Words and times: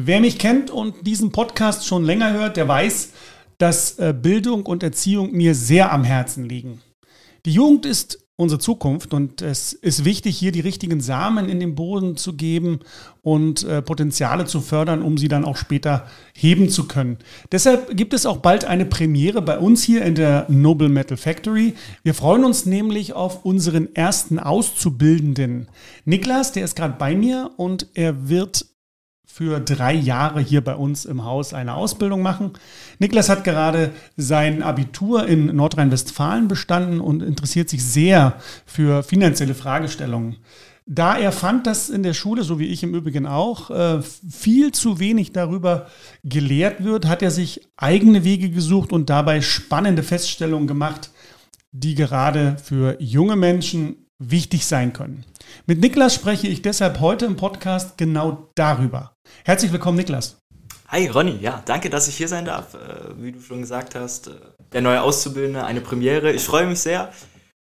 Wer 0.00 0.20
mich 0.20 0.38
kennt 0.38 0.70
und 0.70 1.08
diesen 1.08 1.32
Podcast 1.32 1.84
schon 1.84 2.04
länger 2.04 2.32
hört, 2.32 2.56
der 2.56 2.68
weiß, 2.68 3.14
dass 3.58 3.98
äh, 3.98 4.14
Bildung 4.16 4.64
und 4.64 4.84
Erziehung 4.84 5.32
mir 5.32 5.56
sehr 5.56 5.92
am 5.92 6.04
Herzen 6.04 6.44
liegen. 6.44 6.80
Die 7.44 7.50
Jugend 7.50 7.84
ist 7.84 8.24
unsere 8.36 8.60
Zukunft 8.60 9.12
und 9.12 9.42
es 9.42 9.72
ist 9.72 10.04
wichtig, 10.04 10.38
hier 10.38 10.52
die 10.52 10.60
richtigen 10.60 11.00
Samen 11.00 11.48
in 11.48 11.58
den 11.58 11.74
Boden 11.74 12.16
zu 12.16 12.34
geben 12.34 12.78
und 13.22 13.64
äh, 13.64 13.82
Potenziale 13.82 14.44
zu 14.44 14.60
fördern, 14.60 15.02
um 15.02 15.18
sie 15.18 15.26
dann 15.26 15.44
auch 15.44 15.56
später 15.56 16.06
heben 16.32 16.68
zu 16.68 16.86
können. 16.86 17.18
Deshalb 17.50 17.96
gibt 17.96 18.14
es 18.14 18.24
auch 18.24 18.36
bald 18.36 18.64
eine 18.64 18.84
Premiere 18.84 19.42
bei 19.42 19.58
uns 19.58 19.82
hier 19.82 20.04
in 20.04 20.14
der 20.14 20.46
Noble 20.48 20.88
Metal 20.88 21.16
Factory. 21.16 21.74
Wir 22.04 22.14
freuen 22.14 22.44
uns 22.44 22.66
nämlich 22.66 23.14
auf 23.14 23.44
unseren 23.44 23.92
ersten 23.96 24.38
Auszubildenden. 24.38 25.66
Niklas, 26.04 26.52
der 26.52 26.64
ist 26.64 26.76
gerade 26.76 26.94
bei 26.96 27.16
mir 27.16 27.50
und 27.56 27.88
er 27.94 28.28
wird 28.28 28.67
für 29.30 29.60
drei 29.60 29.92
Jahre 29.94 30.40
hier 30.40 30.64
bei 30.64 30.74
uns 30.74 31.04
im 31.04 31.24
Haus 31.24 31.52
eine 31.52 31.74
Ausbildung 31.74 32.22
machen. 32.22 32.52
Niklas 32.98 33.28
hat 33.28 33.44
gerade 33.44 33.92
sein 34.16 34.62
Abitur 34.62 35.28
in 35.28 35.54
Nordrhein-Westfalen 35.54 36.48
bestanden 36.48 37.00
und 37.00 37.22
interessiert 37.22 37.68
sich 37.68 37.84
sehr 37.84 38.40
für 38.66 39.02
finanzielle 39.02 39.54
Fragestellungen. 39.54 40.38
Da 40.86 41.18
er 41.18 41.32
fand, 41.32 41.66
dass 41.66 41.90
in 41.90 42.02
der 42.02 42.14
Schule, 42.14 42.42
so 42.42 42.58
wie 42.58 42.68
ich 42.68 42.82
im 42.82 42.94
Übrigen 42.94 43.26
auch, 43.26 43.70
äh, 43.70 44.00
viel 44.02 44.72
zu 44.72 44.98
wenig 44.98 45.32
darüber 45.32 45.86
gelehrt 46.24 46.82
wird, 46.82 47.06
hat 47.06 47.22
er 47.22 47.30
sich 47.30 47.60
eigene 47.76 48.24
Wege 48.24 48.48
gesucht 48.48 48.90
und 48.90 49.10
dabei 49.10 49.42
spannende 49.42 50.02
Feststellungen 50.02 50.66
gemacht, 50.66 51.10
die 51.72 51.94
gerade 51.94 52.56
für 52.64 52.96
junge 52.98 53.36
Menschen 53.36 54.06
wichtig 54.18 54.64
sein 54.64 54.94
können. 54.94 55.24
Mit 55.66 55.80
Niklas 55.80 56.14
spreche 56.14 56.48
ich 56.48 56.62
deshalb 56.62 57.00
heute 57.00 57.26
im 57.26 57.36
Podcast 57.36 57.98
genau 57.98 58.50
darüber. 58.54 59.14
Herzlich 59.44 59.72
willkommen, 59.72 59.98
Niklas. 59.98 60.38
Hi 60.88 61.06
Ronny, 61.06 61.38
ja, 61.40 61.62
danke, 61.66 61.90
dass 61.90 62.08
ich 62.08 62.16
hier 62.16 62.28
sein 62.28 62.46
darf. 62.46 62.74
Äh, 62.74 63.22
wie 63.22 63.32
du 63.32 63.40
schon 63.40 63.60
gesagt 63.60 63.94
hast, 63.94 64.28
äh, 64.28 64.32
der 64.72 64.80
neue 64.80 65.02
Auszubildende, 65.02 65.64
eine 65.64 65.82
Premiere. 65.82 66.32
Ich 66.32 66.44
freue 66.44 66.66
mich 66.66 66.80
sehr. 66.80 67.12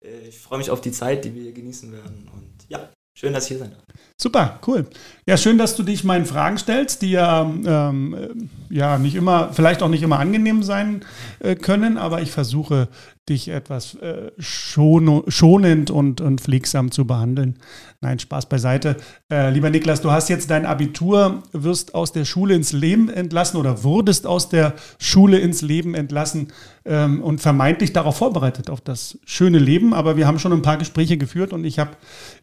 Äh, 0.03 0.27
ich 0.27 0.39
freue 0.39 0.57
mich 0.57 0.69
auf 0.69 0.81
die 0.81 0.91
Zeit, 0.91 1.23
die 1.23 1.33
wir 1.33 1.43
hier 1.43 1.53
genießen 1.53 1.91
werden. 1.91 2.29
Und 2.33 2.69
ja, 2.69 2.89
schön, 3.17 3.31
dass 3.33 3.45
ich 3.45 3.49
hier 3.49 3.59
sein 3.59 3.71
darf. 3.71 3.83
Super, 4.23 4.57
cool. 4.67 4.85
Ja, 5.25 5.35
schön, 5.35 5.57
dass 5.57 5.75
du 5.75 5.83
dich 5.83 6.05
meinen 6.05 6.25
Fragen 6.25 6.57
stellst, 6.57 7.01
die 7.01 7.11
ja, 7.11 7.41
ähm, 7.41 8.49
ja 8.69 8.97
nicht 8.97 9.15
immer, 9.15 9.51
vielleicht 9.51 9.83
auch 9.83 9.89
nicht 9.89 10.01
immer 10.01 10.17
angenehm 10.17 10.63
sein 10.63 11.01
äh, 11.39 11.55
können, 11.55 11.97
aber 11.97 12.21
ich 12.21 12.31
versuche 12.31 12.87
dich 13.29 13.47
etwas 13.47 13.95
äh, 13.95 14.31
schon, 14.37 15.23
schonend 15.29 15.91
und, 15.91 16.19
und 16.19 16.41
pflegsam 16.41 16.91
zu 16.91 17.07
behandeln. 17.07 17.57
Nein, 18.01 18.19
Spaß 18.19 18.49
beiseite. 18.49 18.97
Äh, 19.31 19.51
lieber 19.51 19.69
Niklas, 19.69 20.01
du 20.01 20.11
hast 20.11 20.27
jetzt 20.27 20.49
dein 20.49 20.65
Abitur, 20.65 21.41
wirst 21.53 21.95
aus 21.95 22.11
der 22.11 22.25
Schule 22.25 22.53
ins 22.53 22.73
Leben 22.73 23.09
entlassen 23.09 23.57
oder 23.57 23.83
wurdest 23.85 24.27
aus 24.27 24.49
der 24.49 24.73
Schule 24.99 25.39
ins 25.39 25.61
Leben 25.61 25.95
entlassen 25.95 26.49
ähm, 26.83 27.21
und 27.21 27.39
vermeintlich 27.39 27.93
darauf 27.93 28.17
vorbereitet, 28.17 28.69
auf 28.69 28.81
das 28.81 29.17
schöne 29.23 29.59
Leben. 29.59 29.93
Aber 29.93 30.17
wir 30.17 30.27
haben 30.27 30.39
schon 30.39 30.51
ein 30.51 30.61
paar 30.61 30.77
Gespräche 30.77 31.17
geführt 31.17 31.53
und 31.53 31.63
ich 31.63 31.79
habe 31.79 31.91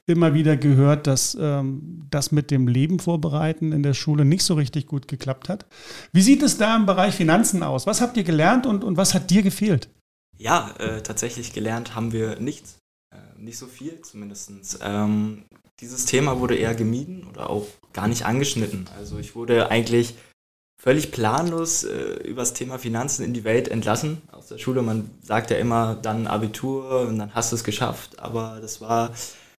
immer 0.06 0.33
wieder 0.33 0.56
gehört, 0.56 1.06
dass 1.06 1.37
ähm, 1.39 1.70
das 2.11 2.33
mit 2.33 2.51
dem 2.51 2.69
Leben 2.69 2.99
vorbereiten 2.99 3.73
in 3.73 3.83
der 3.83 3.95
Schule 3.95 4.25
nicht 4.25 4.43
so 4.43 4.55
richtig 4.55 4.87
gut 4.87 5.09
geklappt 5.09 5.49
hat. 5.49 5.67
Wie 6.12 6.23
sieht 6.23 6.43
es 6.43 6.59
da 6.59 6.77
im 6.77 6.87
Bereich 6.87 7.15
Finanzen 7.15 7.62
aus? 7.62 7.87
Was 7.87 8.01
habt 8.01 8.17
ihr 8.17 8.25
gelernt 8.25 8.67
und, 8.67 8.85
und 8.85 8.97
was 8.97 9.15
hat 9.15 9.31
dir 9.31 9.43
gefehlt? 9.43 9.89
Ja, 10.39 10.75
äh, 10.79 11.03
tatsächlich 11.03 11.53
gelernt 11.53 11.95
haben 11.95 12.12
wir 12.12 12.41
nichts. 12.41 12.79
Äh, 13.12 13.19
nicht 13.39 13.59
so 13.59 13.67
viel 13.67 14.01
zumindest. 14.03 14.79
Ähm, 14.83 15.45
dieses 15.81 16.07
Thema 16.07 16.41
wurde 16.41 16.57
eher 16.57 16.75
gemieden 16.75 17.27
oder 17.29 17.51
auch 17.51 17.67
gar 17.93 18.09
nicht 18.09 18.25
angeschnitten. 18.25 18.89
Also 18.97 19.19
ich 19.19 19.34
wurde 19.34 19.71
eigentlich 19.71 20.15
völlig 20.81 21.12
planlos 21.12 21.84
äh, 21.84 22.15
über 22.25 22.43
das 22.43 22.55
Thema 22.55 22.79
Finanzen 22.79 23.25
in 23.25 23.34
die 23.34 23.45
Welt 23.45 23.69
entlassen 23.69 24.23
aus 24.33 24.49
der 24.49 24.59
Schule. 24.59 24.81
Man 24.81 25.11
sagt 25.23 25.51
ja 25.51 25.59
immer, 25.59 25.95
dann 25.95 26.27
Abitur 26.27 27.03
und 27.03 27.19
dann 27.19 27.34
hast 27.34 27.53
du 27.53 27.56
es 27.56 27.65
geschafft, 27.65 28.19
aber 28.19 28.59
das 28.62 28.81
war 28.81 29.12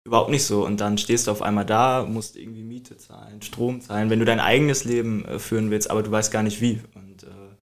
überhaupt 0.07 0.31
nicht 0.31 0.45
so. 0.45 0.65
Und 0.65 0.81
dann 0.81 0.99
stehst 0.99 1.27
du 1.27 1.31
auf 1.31 1.43
einmal 1.43 1.67
da, 1.67 2.05
musst 2.09 2.37
irgendwie 2.37 2.63
Miete 2.63 2.97
zahlen, 2.97 3.43
Strom 3.43 3.81
zahlen, 3.81 4.11
wenn 4.11 4.19
du 4.19 4.25
dein 4.25 4.41
eigenes 4.41 4.85
Leben 4.85 5.25
äh, 5.25 5.39
führen 5.39 5.71
willst, 5.71 5.91
aber 5.91 6.03
du 6.03 6.11
weißt 6.11 6.33
gar 6.33 6.43
nicht 6.43 6.61
wie. 6.61 6.81
Und 6.95 7.25
äh, 7.25 7.57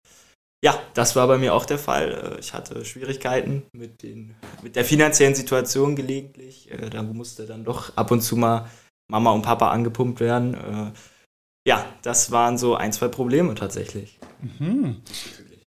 ja, 0.63 0.79
das 0.93 1.15
war 1.15 1.27
bei 1.27 1.37
mir 1.37 1.53
auch 1.53 1.65
der 1.65 1.79
Fall. 1.79 2.35
Äh, 2.35 2.39
ich 2.39 2.53
hatte 2.53 2.85
Schwierigkeiten 2.85 3.63
mit, 3.73 4.03
den, 4.03 4.35
mit 4.63 4.75
der 4.75 4.85
finanziellen 4.85 5.35
Situation 5.35 5.95
gelegentlich. 5.95 6.71
Äh, 6.71 6.89
da 6.89 7.03
musste 7.03 7.45
dann 7.45 7.63
doch 7.63 7.95
ab 7.95 8.11
und 8.11 8.21
zu 8.21 8.35
mal 8.35 8.69
Mama 9.07 9.31
und 9.31 9.43
Papa 9.43 9.69
angepumpt 9.69 10.19
werden. 10.19 10.53
Äh, 10.55 10.91
ja, 11.67 11.85
das 12.03 12.31
waren 12.31 12.57
so 12.57 12.75
ein, 12.75 12.93
zwei 12.93 13.07
Probleme 13.07 13.55
tatsächlich. 13.55 14.19
Mhm. 14.41 15.01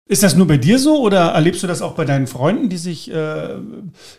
Ist 0.08 0.22
das 0.22 0.36
nur 0.36 0.46
bei 0.46 0.58
dir 0.58 0.78
so 0.78 1.00
oder 1.00 1.28
erlebst 1.28 1.62
du 1.62 1.66
das 1.66 1.80
auch 1.80 1.94
bei 1.94 2.04
deinen 2.04 2.26
Freunden, 2.26 2.68
die 2.68 2.76
sich, 2.76 3.10
äh, 3.10 3.54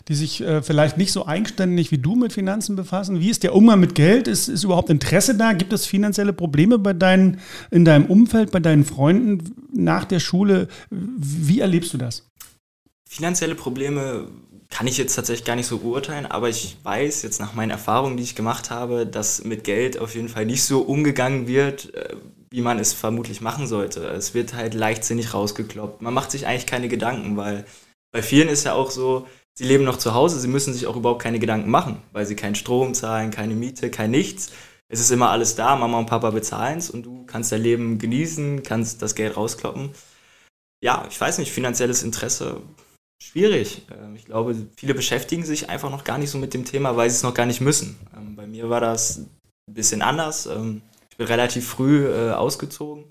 die 0.07 0.16
sich 0.16 0.41
äh, 0.41 0.61
vielleicht 0.63 0.97
nicht 0.97 1.11
so 1.11 1.27
eigenständig 1.27 1.91
wie 1.91 1.97
du 1.97 2.16
mit 2.16 2.31
Finanzen 2.31 2.75
befassen? 2.75 3.19
Wie 3.19 3.29
ist 3.29 3.44
der 3.44 3.53
Umgang 3.53 3.81
mit 3.81 3.94
Geld? 3.94 4.27
Ist, 4.27 4.47
ist 4.47 4.63
überhaupt 4.63 4.89
Interesse 4.89 5.35
da? 5.35 5.53
Gibt 5.53 5.73
es 5.73 5.85
finanzielle 5.85 6.33
Probleme 6.33 6.79
bei 6.79 6.94
deinen, 6.94 7.39
in 7.69 7.83
deinem 7.83 8.05
Umfeld, 8.05 8.51
bei 8.51 8.59
deinen 8.59 8.85
Freunden 8.85 9.55
nach 9.73 10.05
der 10.05 10.19
Schule? 10.19 10.69
Wie 10.89 11.59
erlebst 11.59 11.94
du 11.94 11.97
das? 11.97 12.31
Finanzielle 13.07 13.53
Probleme 13.53 14.29
kann 14.69 14.88
ich 14.88 14.97
jetzt 14.97 15.13
tatsächlich 15.13 15.45
gar 15.45 15.55
nicht 15.55 15.67
so 15.67 15.77
beurteilen, 15.77 16.25
aber 16.25 16.50
ich 16.50 16.77
weiß 16.81 17.21
jetzt 17.21 17.39
nach 17.39 17.53
meinen 17.53 17.69
Erfahrungen, 17.69 18.17
die 18.17 18.23
ich 18.23 18.35
gemacht 18.35 18.71
habe, 18.71 19.05
dass 19.05 19.44
mit 19.44 19.63
Geld 19.63 20.00
auf 20.00 20.15
jeden 20.15 20.29
Fall 20.29 20.47
nicht 20.47 20.63
so 20.63 20.81
umgegangen 20.81 21.45
wird, 21.45 21.94
äh, 21.94 22.15
wie 22.53 22.61
man 22.61 22.77
es 22.77 22.93
vermutlich 22.93 23.41
machen 23.41 23.65
sollte. 23.65 24.05
Es 24.05 24.35
wird 24.35 24.53
halt 24.53 24.75
leichtsinnig 24.75 25.33
rausgekloppt. 25.33 26.03
Man 26.03 26.13
macht 26.13 26.29
sich 26.29 26.45
eigentlich 26.45 26.67
keine 26.67 26.87
Gedanken, 26.87 27.35
weil 27.35 27.65
bei 28.11 28.21
vielen 28.21 28.47
ist 28.47 28.63
ja 28.63 28.73
auch 28.73 28.91
so, 28.91 29.27
sie 29.55 29.63
leben 29.63 29.83
noch 29.83 29.97
zu 29.97 30.13
Hause, 30.13 30.39
sie 30.39 30.47
müssen 30.47 30.71
sich 30.71 30.85
auch 30.85 30.95
überhaupt 30.95 31.23
keine 31.23 31.39
Gedanken 31.39 31.71
machen, 31.71 32.03
weil 32.11 32.27
sie 32.27 32.35
keinen 32.35 32.53
Strom 32.53 32.93
zahlen, 32.93 33.31
keine 33.31 33.55
Miete, 33.55 33.89
kein 33.89 34.11
nichts. 34.11 34.51
Es 34.87 34.99
ist 34.99 35.09
immer 35.09 35.31
alles 35.31 35.55
da, 35.55 35.75
Mama 35.75 35.97
und 35.97 36.05
Papa 36.05 36.29
bezahlen 36.29 36.77
es 36.77 36.91
und 36.91 37.07
du 37.07 37.25
kannst 37.25 37.51
dein 37.51 37.63
Leben 37.63 37.97
genießen, 37.97 38.61
kannst 38.61 39.01
das 39.01 39.15
Geld 39.15 39.35
rauskloppen. 39.35 39.89
Ja, 40.83 41.07
ich 41.09 41.19
weiß 41.19 41.39
nicht, 41.39 41.51
finanzielles 41.51 42.03
Interesse, 42.03 42.61
schwierig. 43.19 43.87
Ähm, 43.91 44.15
ich 44.15 44.25
glaube, 44.25 44.55
viele 44.77 44.93
beschäftigen 44.93 45.43
sich 45.43 45.71
einfach 45.71 45.89
noch 45.89 46.03
gar 46.03 46.19
nicht 46.19 46.29
so 46.29 46.37
mit 46.37 46.53
dem 46.53 46.65
Thema, 46.65 46.97
weil 46.97 47.09
sie 47.09 47.15
es 47.15 47.23
noch 47.23 47.33
gar 47.33 47.47
nicht 47.47 47.61
müssen. 47.61 47.97
Ähm, 48.15 48.35
bei 48.35 48.45
mir 48.45 48.69
war 48.69 48.79
das 48.79 49.25
ein 49.67 49.73
bisschen 49.73 50.03
anders. 50.03 50.45
Ich 51.13 51.18
bin 51.18 51.28
relativ 51.28 51.68
früh 51.68 52.07
äh, 52.07 52.31
ausgezogen 52.31 53.06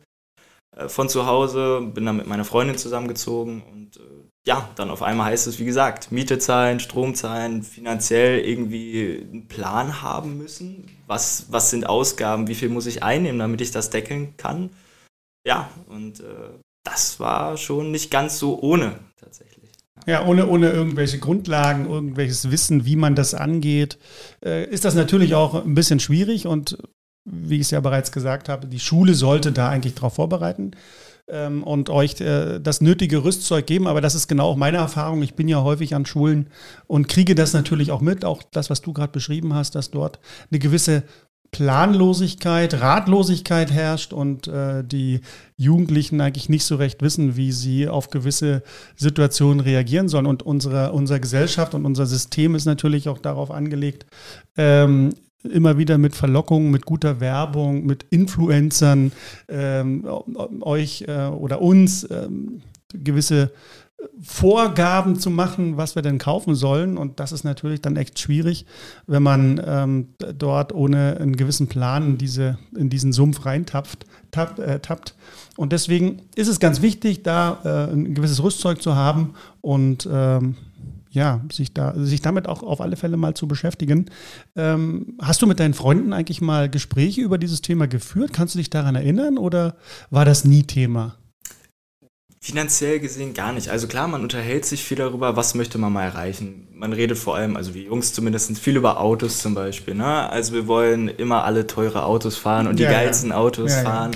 äh, 0.76 0.88
von 0.88 1.08
zu 1.08 1.26
Hause, 1.26 1.80
bin 1.94 2.04
dann 2.04 2.16
mit 2.16 2.26
meiner 2.26 2.44
Freundin 2.44 2.76
zusammengezogen 2.76 3.62
und 3.62 3.98
äh, 3.98 4.00
ja, 4.44 4.68
dann 4.74 4.90
auf 4.90 5.04
einmal 5.04 5.26
heißt 5.26 5.46
es, 5.46 5.60
wie 5.60 5.64
gesagt, 5.64 6.10
Miete 6.10 6.40
zahlen, 6.40 6.80
Strom 6.80 7.14
zahlen, 7.14 7.62
finanziell 7.62 8.40
irgendwie 8.40 9.24
einen 9.30 9.46
Plan 9.46 10.02
haben 10.02 10.36
müssen. 10.36 10.90
Was, 11.06 11.46
was 11.50 11.70
sind 11.70 11.88
Ausgaben, 11.88 12.48
wie 12.48 12.56
viel 12.56 12.70
muss 12.70 12.86
ich 12.86 13.04
einnehmen, 13.04 13.38
damit 13.38 13.60
ich 13.60 13.70
das 13.70 13.90
deckeln 13.90 14.36
kann? 14.36 14.70
Ja, 15.46 15.70
und 15.86 16.18
äh, 16.18 16.58
das 16.82 17.20
war 17.20 17.56
schon 17.56 17.92
nicht 17.92 18.10
ganz 18.10 18.40
so 18.40 18.60
ohne 18.60 18.98
tatsächlich. 19.16 19.70
Ja, 20.08 20.26
ohne, 20.26 20.48
ohne 20.48 20.70
irgendwelche 20.70 21.20
Grundlagen, 21.20 21.88
irgendwelches 21.88 22.50
Wissen, 22.50 22.84
wie 22.84 22.96
man 22.96 23.14
das 23.14 23.34
angeht, 23.34 23.96
äh, 24.44 24.68
ist 24.68 24.84
das 24.84 24.96
natürlich 24.96 25.36
auch 25.36 25.54
ein 25.54 25.76
bisschen 25.76 26.00
schwierig 26.00 26.48
und 26.48 26.78
wie 27.24 27.56
ich 27.56 27.62
es 27.62 27.70
ja 27.70 27.80
bereits 27.80 28.12
gesagt 28.12 28.48
habe, 28.48 28.66
die 28.66 28.80
Schule 28.80 29.14
sollte 29.14 29.52
da 29.52 29.68
eigentlich 29.68 29.94
darauf 29.94 30.14
vorbereiten 30.14 30.72
ähm, 31.28 31.62
und 31.62 31.90
euch 31.90 32.20
äh, 32.20 32.58
das 32.60 32.80
nötige 32.80 33.24
Rüstzeug 33.24 33.66
geben. 33.66 33.86
Aber 33.86 34.00
das 34.00 34.14
ist 34.14 34.28
genau 34.28 34.48
auch 34.48 34.56
meine 34.56 34.78
Erfahrung. 34.78 35.22
Ich 35.22 35.34
bin 35.34 35.48
ja 35.48 35.62
häufig 35.62 35.94
an 35.94 36.06
Schulen 36.06 36.48
und 36.86 37.08
kriege 37.08 37.34
das 37.34 37.52
natürlich 37.52 37.90
auch 37.90 38.00
mit, 38.00 38.24
auch 38.24 38.42
das, 38.42 38.70
was 38.70 38.82
du 38.82 38.92
gerade 38.92 39.12
beschrieben 39.12 39.54
hast, 39.54 39.74
dass 39.74 39.90
dort 39.90 40.18
eine 40.50 40.58
gewisse 40.58 41.04
Planlosigkeit, 41.52 42.80
Ratlosigkeit 42.80 43.70
herrscht 43.70 44.14
und 44.14 44.48
äh, 44.48 44.82
die 44.82 45.20
Jugendlichen 45.58 46.18
eigentlich 46.22 46.48
nicht 46.48 46.64
so 46.64 46.76
recht 46.76 47.02
wissen, 47.02 47.36
wie 47.36 47.52
sie 47.52 47.88
auf 47.88 48.08
gewisse 48.08 48.62
Situationen 48.96 49.60
reagieren 49.60 50.08
sollen. 50.08 50.24
Und 50.24 50.42
unsere, 50.42 50.92
unsere 50.92 51.20
Gesellschaft 51.20 51.74
und 51.74 51.84
unser 51.84 52.06
System 52.06 52.54
ist 52.54 52.64
natürlich 52.64 53.10
auch 53.10 53.18
darauf 53.18 53.50
angelegt, 53.50 54.06
ähm, 54.56 55.10
immer 55.44 55.78
wieder 55.78 55.98
mit 55.98 56.14
Verlockungen, 56.14 56.70
mit 56.70 56.86
guter 56.86 57.20
Werbung, 57.20 57.84
mit 57.84 58.04
Influencern 58.10 59.12
ähm, 59.48 60.04
euch 60.60 61.04
äh, 61.08 61.26
oder 61.26 61.60
uns 61.60 62.08
ähm, 62.10 62.62
gewisse 62.92 63.52
Vorgaben 64.20 65.18
zu 65.18 65.30
machen, 65.30 65.76
was 65.76 65.94
wir 65.94 66.02
denn 66.02 66.18
kaufen 66.18 66.54
sollen. 66.54 66.96
Und 66.96 67.20
das 67.20 67.32
ist 67.32 67.44
natürlich 67.44 67.80
dann 67.82 67.96
echt 67.96 68.18
schwierig, 68.18 68.66
wenn 69.06 69.22
man 69.22 69.60
ähm, 69.64 70.08
dort 70.36 70.74
ohne 70.74 71.18
einen 71.20 71.36
gewissen 71.36 71.68
Plan 71.68 72.04
in, 72.06 72.18
diese, 72.18 72.58
in 72.76 72.90
diesen 72.90 73.12
Sumpf 73.12 73.44
reintappt. 73.44 74.06
Tapp, 74.30 74.58
äh, 74.58 74.80
tappt. 74.80 75.14
Und 75.56 75.72
deswegen 75.72 76.22
ist 76.34 76.48
es 76.48 76.58
ganz 76.58 76.82
wichtig, 76.82 77.22
da 77.22 77.60
äh, 77.64 77.92
ein 77.92 78.14
gewisses 78.14 78.42
Rüstzeug 78.42 78.80
zu 78.80 78.96
haben 78.96 79.34
und 79.60 80.08
ähm, 80.10 80.56
ja, 81.12 81.42
sich, 81.52 81.74
da, 81.74 81.94
sich 81.94 82.22
damit 82.22 82.48
auch 82.48 82.62
auf 82.62 82.80
alle 82.80 82.96
Fälle 82.96 83.16
mal 83.16 83.34
zu 83.34 83.46
beschäftigen. 83.46 84.06
Ähm, 84.56 85.18
hast 85.20 85.42
du 85.42 85.46
mit 85.46 85.60
deinen 85.60 85.74
Freunden 85.74 86.12
eigentlich 86.12 86.40
mal 86.40 86.70
Gespräche 86.70 87.20
über 87.20 87.36
dieses 87.36 87.60
Thema 87.60 87.86
geführt? 87.86 88.32
Kannst 88.32 88.54
du 88.54 88.58
dich 88.58 88.70
daran 88.70 88.94
erinnern 88.94 89.36
oder 89.36 89.76
war 90.10 90.24
das 90.24 90.44
nie 90.44 90.62
Thema? 90.62 91.16
Finanziell 92.40 92.98
gesehen 92.98 93.34
gar 93.34 93.52
nicht. 93.52 93.68
Also 93.68 93.86
klar, 93.86 94.08
man 94.08 94.22
unterhält 94.22 94.64
sich 94.64 94.82
viel 94.82 94.96
darüber, 94.96 95.36
was 95.36 95.54
möchte 95.54 95.78
man 95.78 95.92
mal 95.92 96.02
erreichen. 96.02 96.66
Man 96.72 96.92
redet 96.92 97.16
vor 97.18 97.36
allem, 97.36 97.56
also 97.56 97.74
wie 97.74 97.84
Jungs 97.84 98.14
zumindest, 98.14 98.58
viel 98.58 98.76
über 98.76 99.00
Autos 99.00 99.38
zum 99.38 99.54
Beispiel. 99.54 99.94
Ne? 99.94 100.28
Also 100.28 100.54
wir 100.54 100.66
wollen 100.66 101.08
immer 101.08 101.44
alle 101.44 101.68
teure 101.68 102.04
Autos 102.04 102.36
fahren 102.36 102.66
und 102.66 102.78
die 102.78 102.84
ja, 102.84 102.90
geilsten 102.90 103.30
ja. 103.30 103.36
Autos 103.36 103.70
ja, 103.70 103.82
fahren. 103.82 104.10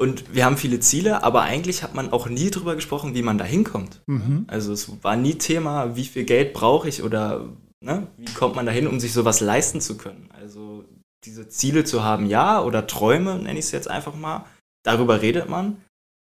Und 0.00 0.34
wir 0.34 0.46
haben 0.46 0.56
viele 0.56 0.80
Ziele, 0.80 1.22
aber 1.24 1.42
eigentlich 1.42 1.82
hat 1.82 1.94
man 1.94 2.10
auch 2.10 2.26
nie 2.26 2.50
darüber 2.50 2.74
gesprochen, 2.74 3.14
wie 3.14 3.20
man 3.20 3.36
da 3.36 3.44
hinkommt. 3.44 4.00
Mhm. 4.06 4.46
Also 4.46 4.72
es 4.72 4.90
war 5.02 5.14
nie 5.14 5.34
Thema, 5.34 5.94
wie 5.94 6.06
viel 6.06 6.24
Geld 6.24 6.54
brauche 6.54 6.88
ich 6.88 7.02
oder 7.02 7.50
ne, 7.84 8.06
wie 8.16 8.32
kommt 8.32 8.56
man 8.56 8.64
dahin, 8.64 8.86
um 8.86 8.98
sich 8.98 9.12
sowas 9.12 9.42
leisten 9.42 9.82
zu 9.82 9.98
können. 9.98 10.30
Also 10.32 10.86
diese 11.24 11.50
Ziele 11.50 11.84
zu 11.84 12.02
haben, 12.02 12.24
ja, 12.24 12.62
oder 12.62 12.86
Träume, 12.86 13.36
nenne 13.36 13.58
ich 13.58 13.66
es 13.66 13.72
jetzt 13.72 13.90
einfach 13.90 14.16
mal, 14.16 14.46
darüber 14.84 15.20
redet 15.20 15.50
man. 15.50 15.76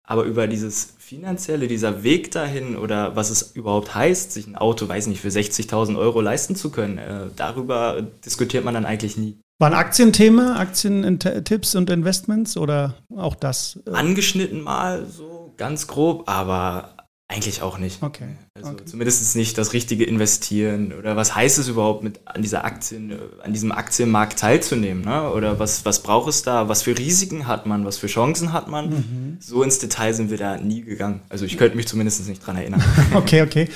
Aber 0.06 0.24
über 0.24 0.48
dieses 0.48 0.92
finanzielle, 0.98 1.66
dieser 1.66 2.02
Weg 2.02 2.30
dahin 2.30 2.76
oder 2.76 3.16
was 3.16 3.30
es 3.30 3.52
überhaupt 3.52 3.94
heißt, 3.94 4.32
sich 4.32 4.46
ein 4.46 4.56
Auto, 4.56 4.86
weiß 4.86 5.06
nicht, 5.06 5.22
für 5.22 5.28
60.000 5.28 5.96
Euro 5.96 6.20
leisten 6.20 6.56
zu 6.56 6.70
können, 6.70 6.98
äh, 6.98 7.28
darüber 7.36 8.02
diskutiert 8.02 8.66
man 8.66 8.74
dann 8.74 8.84
eigentlich 8.84 9.16
nie. 9.16 9.38
Waren 9.62 9.74
Aktienthema, 9.74 10.56
Aktientipps 10.56 11.76
und 11.76 11.88
Investments 11.88 12.56
oder 12.56 12.96
auch 13.16 13.36
das? 13.36 13.78
Äh? 13.86 13.92
Angeschnitten 13.92 14.60
mal 14.60 15.06
so 15.06 15.54
ganz 15.56 15.86
grob, 15.86 16.28
aber 16.28 16.96
eigentlich 17.28 17.62
auch 17.62 17.78
nicht. 17.78 18.02
Okay. 18.02 18.26
Also 18.56 18.72
okay. 18.72 18.84
zumindest 18.86 19.36
nicht 19.36 19.56
das 19.56 19.72
richtige 19.72 20.02
Investieren 20.02 20.92
oder 20.92 21.14
was 21.14 21.36
heißt 21.36 21.60
es 21.60 21.68
überhaupt, 21.68 22.02
mit 22.02 22.18
an 22.24 22.42
dieser 22.42 22.64
Aktien, 22.64 23.16
an 23.40 23.52
diesem 23.52 23.70
Aktienmarkt 23.70 24.40
teilzunehmen? 24.40 25.04
Ne? 25.04 25.30
Oder 25.30 25.60
was, 25.60 25.84
was 25.84 26.02
braucht 26.02 26.28
es 26.28 26.42
da? 26.42 26.68
Was 26.68 26.82
für 26.82 26.98
Risiken 26.98 27.46
hat 27.46 27.64
man? 27.64 27.84
Was 27.84 27.98
für 27.98 28.08
Chancen 28.08 28.52
hat 28.52 28.66
man? 28.66 28.90
Mhm. 28.90 29.36
So 29.38 29.62
ins 29.62 29.78
Detail 29.78 30.12
sind 30.12 30.32
wir 30.32 30.38
da 30.38 30.56
nie 30.56 30.82
gegangen. 30.82 31.20
Also 31.28 31.44
ich 31.44 31.56
könnte 31.56 31.76
mich 31.76 31.86
zumindest 31.86 32.26
nicht 32.28 32.44
dran 32.44 32.56
erinnern. 32.56 32.82
okay, 33.14 33.42
okay. 33.42 33.68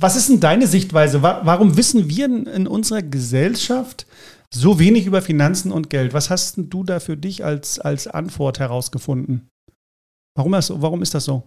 Was 0.00 0.16
ist 0.16 0.30
denn 0.30 0.40
deine 0.40 0.66
Sichtweise? 0.66 1.20
Warum 1.20 1.76
wissen 1.76 2.08
wir 2.08 2.24
in 2.24 2.66
unserer 2.66 3.02
Gesellschaft 3.02 4.06
so 4.54 4.78
wenig 4.78 5.06
über 5.06 5.22
Finanzen 5.22 5.72
und 5.72 5.90
Geld? 5.90 6.14
Was 6.14 6.30
hast 6.30 6.54
du 6.56 6.84
da 6.84 7.00
für 7.00 7.16
dich 7.16 7.44
als, 7.44 7.78
als 7.78 8.06
Antwort 8.06 8.58
herausgefunden? 8.58 9.48
Warum, 10.36 10.52
das, 10.52 10.70
warum 10.80 11.02
ist 11.02 11.14
das 11.14 11.24
so? 11.24 11.42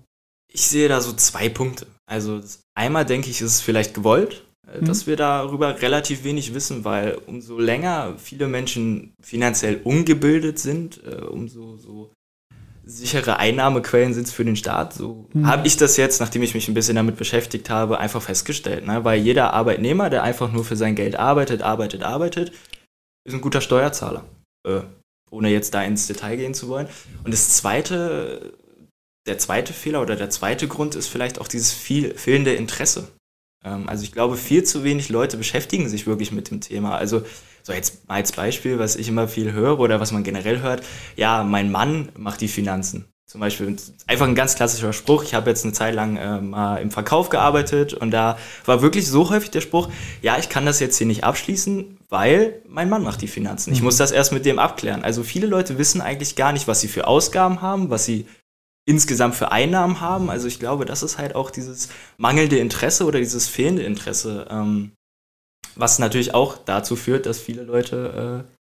Ich 0.53 0.63
sehe 0.63 0.89
da 0.89 0.99
so 0.99 1.13
zwei 1.13 1.49
Punkte. 1.49 1.87
Also 2.05 2.41
einmal 2.75 3.05
denke 3.05 3.29
ich, 3.29 3.41
ist 3.41 3.55
es 3.55 3.61
vielleicht 3.61 3.93
gewollt, 3.93 4.45
äh, 4.67 4.81
mhm. 4.81 4.85
dass 4.85 5.07
wir 5.07 5.15
darüber 5.15 5.81
relativ 5.81 6.23
wenig 6.23 6.53
wissen, 6.53 6.83
weil 6.83 7.17
umso 7.25 7.57
länger 7.57 8.15
viele 8.17 8.47
Menschen 8.47 9.13
finanziell 9.21 9.79
ungebildet 9.83 10.59
sind, 10.59 11.01
äh, 11.05 11.23
umso 11.23 11.77
so 11.77 12.11
sichere 12.83 13.37
Einnahmequellen 13.37 14.13
sind 14.13 14.27
es 14.27 14.33
für 14.33 14.43
den 14.43 14.55
Staat. 14.55 14.93
So 14.93 15.29
mhm. 15.33 15.47
habe 15.47 15.65
ich 15.67 15.77
das 15.77 15.97
jetzt, 15.97 16.19
nachdem 16.19 16.43
ich 16.43 16.53
mich 16.53 16.67
ein 16.67 16.73
bisschen 16.73 16.95
damit 16.95 17.15
beschäftigt 17.15 17.69
habe, 17.69 17.99
einfach 17.99 18.21
festgestellt. 18.21 18.85
Ne? 18.85 19.05
Weil 19.05 19.21
jeder 19.21 19.53
Arbeitnehmer, 19.53 20.09
der 20.09 20.23
einfach 20.23 20.51
nur 20.51 20.65
für 20.65 20.75
sein 20.75 20.95
Geld 20.95 21.15
arbeitet, 21.15 21.61
arbeitet, 21.61 22.03
arbeitet, 22.03 22.51
ist 23.25 23.33
ein 23.33 23.41
guter 23.41 23.61
Steuerzahler. 23.61 24.25
Äh, 24.67 24.81
ohne 25.29 25.49
jetzt 25.49 25.73
da 25.73 25.81
ins 25.83 26.07
Detail 26.07 26.35
gehen 26.35 26.53
zu 26.53 26.67
wollen. 26.67 26.87
Und 27.23 27.33
das 27.33 27.49
zweite 27.55 28.53
der 29.27 29.37
zweite 29.37 29.73
Fehler 29.73 30.01
oder 30.01 30.15
der 30.15 30.29
zweite 30.29 30.67
Grund 30.67 30.95
ist 30.95 31.07
vielleicht 31.07 31.39
auch 31.39 31.47
dieses 31.47 31.71
viel, 31.71 32.15
fehlende 32.15 32.53
Interesse. 32.53 33.09
Ähm, 33.63 33.87
also 33.87 34.03
ich 34.03 34.11
glaube, 34.11 34.37
viel 34.37 34.63
zu 34.63 34.83
wenig 34.83 35.09
Leute 35.09 35.37
beschäftigen 35.37 35.89
sich 35.89 36.07
wirklich 36.07 36.31
mit 36.31 36.49
dem 36.49 36.61
Thema. 36.61 36.97
Also 36.97 37.23
so 37.63 37.73
jetzt 37.73 38.07
mal 38.07 38.15
als 38.15 38.31
Beispiel, 38.31 38.79
was 38.79 38.95
ich 38.95 39.07
immer 39.07 39.27
viel 39.27 39.51
höre 39.51 39.79
oder 39.79 39.99
was 39.99 40.11
man 40.11 40.23
generell 40.23 40.61
hört, 40.61 40.83
ja, 41.15 41.43
mein 41.43 41.71
Mann 41.71 42.09
macht 42.17 42.41
die 42.41 42.47
Finanzen. 42.47 43.05
Zum 43.31 43.39
Beispiel 43.39 43.77
einfach 44.07 44.27
ein 44.27 44.35
ganz 44.35 44.55
klassischer 44.55 44.91
Spruch. 44.91 45.23
Ich 45.23 45.33
habe 45.33 45.49
jetzt 45.49 45.63
eine 45.63 45.71
Zeit 45.71 45.95
lang 45.95 46.17
äh, 46.17 46.41
mal 46.41 46.81
im 46.81 46.91
Verkauf 46.91 47.29
gearbeitet 47.29 47.93
und 47.93 48.11
da 48.11 48.37
war 48.65 48.81
wirklich 48.81 49.07
so 49.07 49.29
häufig 49.29 49.51
der 49.51 49.61
Spruch, 49.61 49.87
ja, 50.21 50.37
ich 50.37 50.49
kann 50.49 50.65
das 50.65 50.81
jetzt 50.81 50.97
hier 50.97 51.07
nicht 51.07 51.23
abschließen, 51.23 51.97
weil 52.09 52.61
mein 52.67 52.89
Mann 52.89 53.03
macht 53.03 53.21
die 53.21 53.29
Finanzen. 53.29 53.71
Ich 53.71 53.79
mhm. 53.79 53.85
muss 53.85 53.95
das 53.95 54.11
erst 54.11 54.33
mit 54.33 54.45
dem 54.45 54.59
abklären. 54.59 55.01
Also 55.01 55.23
viele 55.23 55.47
Leute 55.47 55.77
wissen 55.77 56.01
eigentlich 56.01 56.35
gar 56.35 56.51
nicht, 56.51 56.67
was 56.67 56.81
sie 56.81 56.89
für 56.89 57.07
Ausgaben 57.07 57.61
haben, 57.61 57.89
was 57.89 58.03
sie 58.03 58.27
insgesamt 58.85 59.35
für 59.35 59.53
Einnahmen 59.53 60.01
haben. 60.01 60.29
Also 60.29 60.49
ich 60.49 60.59
glaube, 60.59 60.83
das 60.83 61.01
ist 61.01 61.17
halt 61.17 61.33
auch 61.33 61.51
dieses 61.51 61.87
mangelnde 62.17 62.57
Interesse 62.59 63.05
oder 63.05 63.19
dieses 63.19 63.47
fehlende 63.47 63.83
Interesse, 63.83 64.45
ähm, 64.49 64.91
was 65.77 65.99
natürlich 65.99 66.33
auch 66.33 66.57
dazu 66.57 66.97
führt, 66.97 67.25
dass 67.25 67.39
viele 67.39 67.63
Leute 67.63 68.43
äh, 68.45 68.60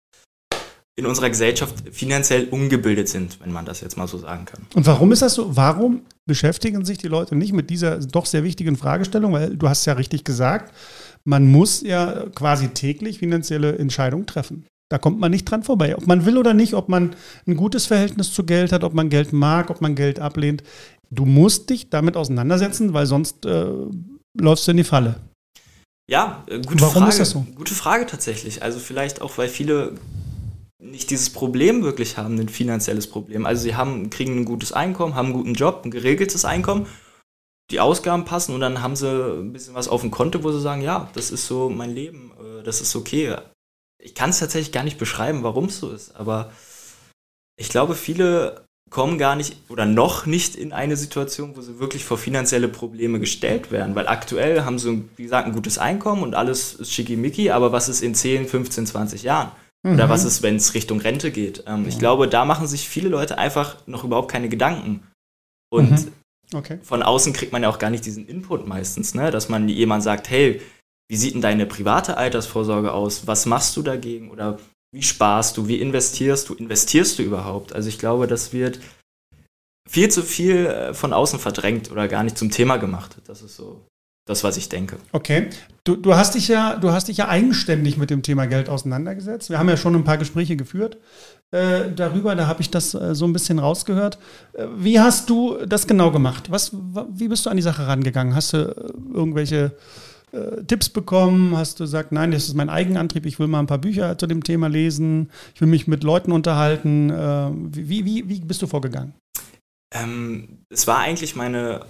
in 0.97 1.07
unserer 1.07 1.31
Gesellschaft 1.31 1.75
finanziell 1.91 2.49
ungebildet 2.49 3.09
sind, 3.09 3.41
wenn 3.41 3.53
man 3.53 3.65
das 3.65 3.81
jetzt 3.81 3.97
mal 3.97 4.07
so 4.07 4.19
sagen 4.19 4.45
kann. 4.45 4.67
Und 4.75 4.87
warum 4.87 5.11
ist 5.13 5.23
das 5.23 5.35
so? 5.35 5.57
Warum 5.57 6.03
beschäftigen 6.27 6.85
sich 6.85 6.99
die 6.99 7.09
Leute 7.09 7.35
nicht 7.35 7.53
mit 7.53 7.71
dieser 7.71 7.99
doch 7.99 8.27
sehr 8.27 8.45
wichtigen 8.45 8.77
Fragestellung? 8.77 9.33
Weil 9.33 9.57
du 9.57 9.69
hast 9.69 9.87
ja 9.87 9.95
richtig 9.95 10.25
gesagt, 10.25 10.75
man 11.25 11.51
muss 11.51 11.81
ja 11.81 12.27
quasi 12.35 12.69
täglich 12.69 13.19
finanzielle 13.19 13.79
Entscheidungen 13.79 14.27
treffen. 14.27 14.67
Da 14.91 14.99
kommt 14.99 15.19
man 15.19 15.31
nicht 15.31 15.47
dran 15.47 15.63
vorbei. 15.63 15.97
Ob 15.97 16.07
man 16.07 16.27
will 16.27 16.37
oder 16.37 16.53
nicht, 16.53 16.75
ob 16.75 16.91
man 16.91 17.17
ein 17.47 17.57
gutes 17.57 17.87
Verhältnis 17.87 18.35
zu 18.35 18.45
Geld 18.45 18.73
hat, 18.73 18.85
ob 18.85 18.93
man 18.93 19.09
Geld 19.09 19.33
mag, 19.33 19.71
ob 19.71 19.81
man 19.81 19.95
Geld 19.95 20.21
ablehnt. 20.21 20.63
Du 21.11 21.25
musst 21.25 21.71
dich 21.71 21.89
damit 21.89 22.19
auseinandersetzen, 22.19 22.93
weil 22.93 23.07
sonst 23.07 23.47
äh, 23.47 23.67
läufst 24.39 24.67
du 24.67 24.73
in 24.73 24.77
die 24.77 24.85
Falle. 24.85 25.15
Ja, 26.11 26.45
äh, 26.47 26.59
gute 26.59 26.83
Warum 26.83 26.95
Frage. 26.95 27.09
ist 27.09 27.21
das 27.21 27.31
so? 27.31 27.47
Gute 27.55 27.73
Frage 27.73 28.05
tatsächlich. 28.05 28.63
Also 28.63 28.79
vielleicht 28.79 29.23
auch, 29.23 29.39
weil 29.39 29.49
viele 29.49 29.95
nicht 30.83 31.11
dieses 31.11 31.31
Problem 31.31 31.83
wirklich 31.83 32.17
haben, 32.19 32.39
ein 32.39 32.49
finanzielles 32.49 33.07
Problem. 33.07 33.47
Also 33.47 33.63
sie 33.63 33.77
haben, 33.77 34.11
kriegen 34.11 34.41
ein 34.41 34.45
gutes 34.45 34.73
Einkommen, 34.73 35.15
haben 35.15 35.27
einen 35.27 35.35
guten 35.35 35.55
Job, 35.55 35.83
ein 35.85 35.91
geregeltes 35.91 36.45
Einkommen, 36.45 36.87
die 37.71 37.81
Ausgaben 37.81 38.25
passen 38.25 38.55
und 38.55 38.61
dann 38.61 38.83
haben 38.83 38.97
sie 38.97 39.09
ein 39.09 39.53
bisschen 39.53 39.75
was 39.75 39.89
auf 39.89 40.01
dem 40.01 40.11
Konto, 40.11 40.43
wo 40.43 40.53
sie 40.53 40.61
sagen, 40.61 40.83
ja, 40.83 41.09
das 41.15 41.31
ist 41.31 41.47
so 41.47 41.71
mein 41.71 41.95
Leben, 41.95 42.33
äh, 42.39 42.63
das 42.63 42.81
ist 42.81 42.95
okay 42.97 43.37
ich 44.03 44.15
kann 44.15 44.31
es 44.31 44.41
tatsächlich 44.41 44.73
gar 44.73 44.85
nicht 44.85 44.99
beschreiben, 44.99 45.43
warum 45.43 45.67
es 45.67 45.79
so 45.79 45.91
ist, 45.91 46.17
aber 46.17 46.53
ich 47.57 47.69
glaube, 47.69 47.95
viele 47.95 48.65
kommen 48.91 49.17
gar 49.17 49.37
nicht 49.37 49.57
oder 49.71 49.87
noch 49.87 50.27
nicht 50.27 50.55
in 50.55 50.73
eine 50.73 50.97
Situation, 50.97 51.57
wo 51.57 51.63
sie 51.63 51.79
wirklich 51.79 52.05
vor 52.05 52.19
finanzielle 52.19 52.69
Probleme 52.69 53.21
gestellt 53.21 53.71
werden, 53.71 53.95
weil 53.95 54.09
aktuell 54.09 54.65
haben 54.65 54.79
sie, 54.79 55.05
wie 55.17 55.23
gesagt, 55.23 55.47
ein 55.47 55.55
gutes 55.55 55.79
Einkommen 55.79 56.23
und 56.23 56.35
alles 56.35 56.75
ist 56.75 56.93
schickimicki, 56.93 57.51
aber 57.51 57.73
was 57.73 57.89
ist 57.89 58.03
in 58.03 58.15
10, 58.15 58.49
15, 58.49 58.87
20 58.87 59.23
Jahren? 59.23 59.53
Mhm. 59.83 59.95
Oder 59.95 60.09
was 60.09 60.25
ist, 60.25 60.43
wenn 60.43 60.57
es 60.57 60.75
Richtung 60.75 61.01
Rente 61.01 61.31
geht? 61.31 61.65
Ähm, 61.67 61.83
ja. 61.83 61.89
Ich 61.89 61.99
glaube, 61.99 62.29
da 62.29 62.45
machen 62.45 62.67
sich 62.67 62.89
viele 62.89 63.09
Leute 63.09 63.39
einfach 63.39 63.77
noch 63.87 64.05
überhaupt 64.05 64.31
keine 64.31 64.49
Gedanken. 64.49 65.07
Und 65.71 65.91
mhm. 65.91 66.13
okay. 66.55 66.79
von 66.83 67.03
außen 67.03 67.33
kriegt 67.33 67.53
man 67.53 67.63
ja 67.63 67.69
auch 67.69 67.79
gar 67.79 67.91
nicht 67.91 68.05
diesen 68.05 68.27
Input 68.27 68.67
meistens, 68.67 69.15
ne? 69.15 69.31
dass 69.31 69.49
man 69.49 69.69
jemand 69.69 70.03
sagt, 70.03 70.31
hey, 70.31 70.61
wie 71.11 71.17
sieht 71.17 71.35
denn 71.35 71.43
deine 71.43 71.67
private 71.67 72.17
Altersvorsorge 72.17 72.93
aus? 72.93 73.27
Was 73.27 73.47
machst 73.47 73.77
du 73.77 73.83
dagegen? 73.83 74.31
Oder 74.31 74.59
wie 74.95 75.03
sparst 75.03 75.57
du? 75.57 75.69
Wie 75.69 75.81
investierst 75.81 76.49
du? 76.49 76.55
Investierst 76.55 77.19
du 77.19 77.23
überhaupt? 77.23 77.75
Also 77.75 77.89
ich 77.89 77.99
glaube, 77.99 78.27
das 78.27 78.53
wird 78.53 78.81
viel 79.89 80.11
zu 80.11 80.23
viel 80.23 80.67
äh, 80.67 80.95
von 80.95 81.13
außen 81.13 81.39
verdrängt 81.39 81.91
oder 81.91 82.09
gar 82.09 82.23
nicht 82.23 82.39
zum 82.39 82.51
Thema 82.51 82.77
gemacht. 82.77 83.17
Das 83.27 83.43
ist 83.43 83.57
so 83.57 83.85
das, 84.27 84.45
was 84.45 84.57
ich 84.57 84.69
denke. 84.69 84.97
Okay. 85.13 85.49
Du, 85.85 85.97
du, 85.97 86.15
hast 86.15 86.35
dich 86.37 86.49
ja, 86.49 86.77
du 86.77 86.93
hast 86.93 87.09
dich 87.09 87.17
ja 87.17 87.29
eigenständig 87.29 87.97
mit 87.97 88.11
dem 88.11 88.23
Thema 88.23 88.47
Geld 88.47 88.69
auseinandergesetzt. 88.69 89.51
Wir 89.51 89.59
haben 89.59 89.69
ja 89.69 89.77
schon 89.77 89.95
ein 89.97 90.05
paar 90.05 90.19
Gespräche 90.19 90.57
geführt 90.57 90.99
äh, 91.53 91.91
darüber, 91.95 92.35
da 92.35 92.47
habe 92.47 92.63
ich 92.63 92.71
das 92.71 92.95
äh, 92.95 93.15
so 93.15 93.27
ein 93.27 93.33
bisschen 93.33 93.59
rausgehört. 93.59 94.19
Äh, 94.55 94.67
wie 94.77 94.99
hast 94.99 95.29
du 95.29 95.59
das 95.67 95.87
genau 95.87 96.11
gemacht? 96.11 96.51
Was, 96.51 96.73
wie 97.11 97.29
bist 97.29 97.47
du 97.47 97.51
an 97.51 97.57
die 97.57 97.63
Sache 97.63 97.87
rangegangen? 97.87 98.35
Hast 98.35 98.55
du 98.55 98.59
äh, 98.59 99.15
irgendwelche 99.15 99.73
äh, 100.33 100.65
Tipps 100.65 100.89
bekommen? 100.89 101.57
Hast 101.57 101.79
du 101.79 101.85
gesagt, 101.85 102.11
nein, 102.11 102.31
das 102.31 102.45
ist 102.45 102.55
mein 102.55 102.71
Eigenantrieb, 102.71 103.27
ich 103.27 103.39
will 103.39 103.49
mal 103.49 103.61
ein 103.61 103.67
paar 103.67 103.79
Bücher 103.79 104.17
zu 104.17 104.27
dem 104.27 104.43
Thema 104.43 104.69
lesen, 104.69 105.31
ich 105.55 105.61
will 105.61 105.69
mich 105.69 105.87
mit 105.87 106.05
Leuten 106.05 106.33
unterhalten. 106.33 107.11
Äh, 107.11 107.51
wie, 107.53 108.05
wie, 108.05 108.29
wie 108.29 108.41
bist 108.41 108.63
du 108.63 108.67
vorgegangen? 108.67 109.13
Ähm, 109.95 110.65
es 110.71 110.87
war 110.87 111.01
eigentlich 111.01 111.37
meine 111.37 111.83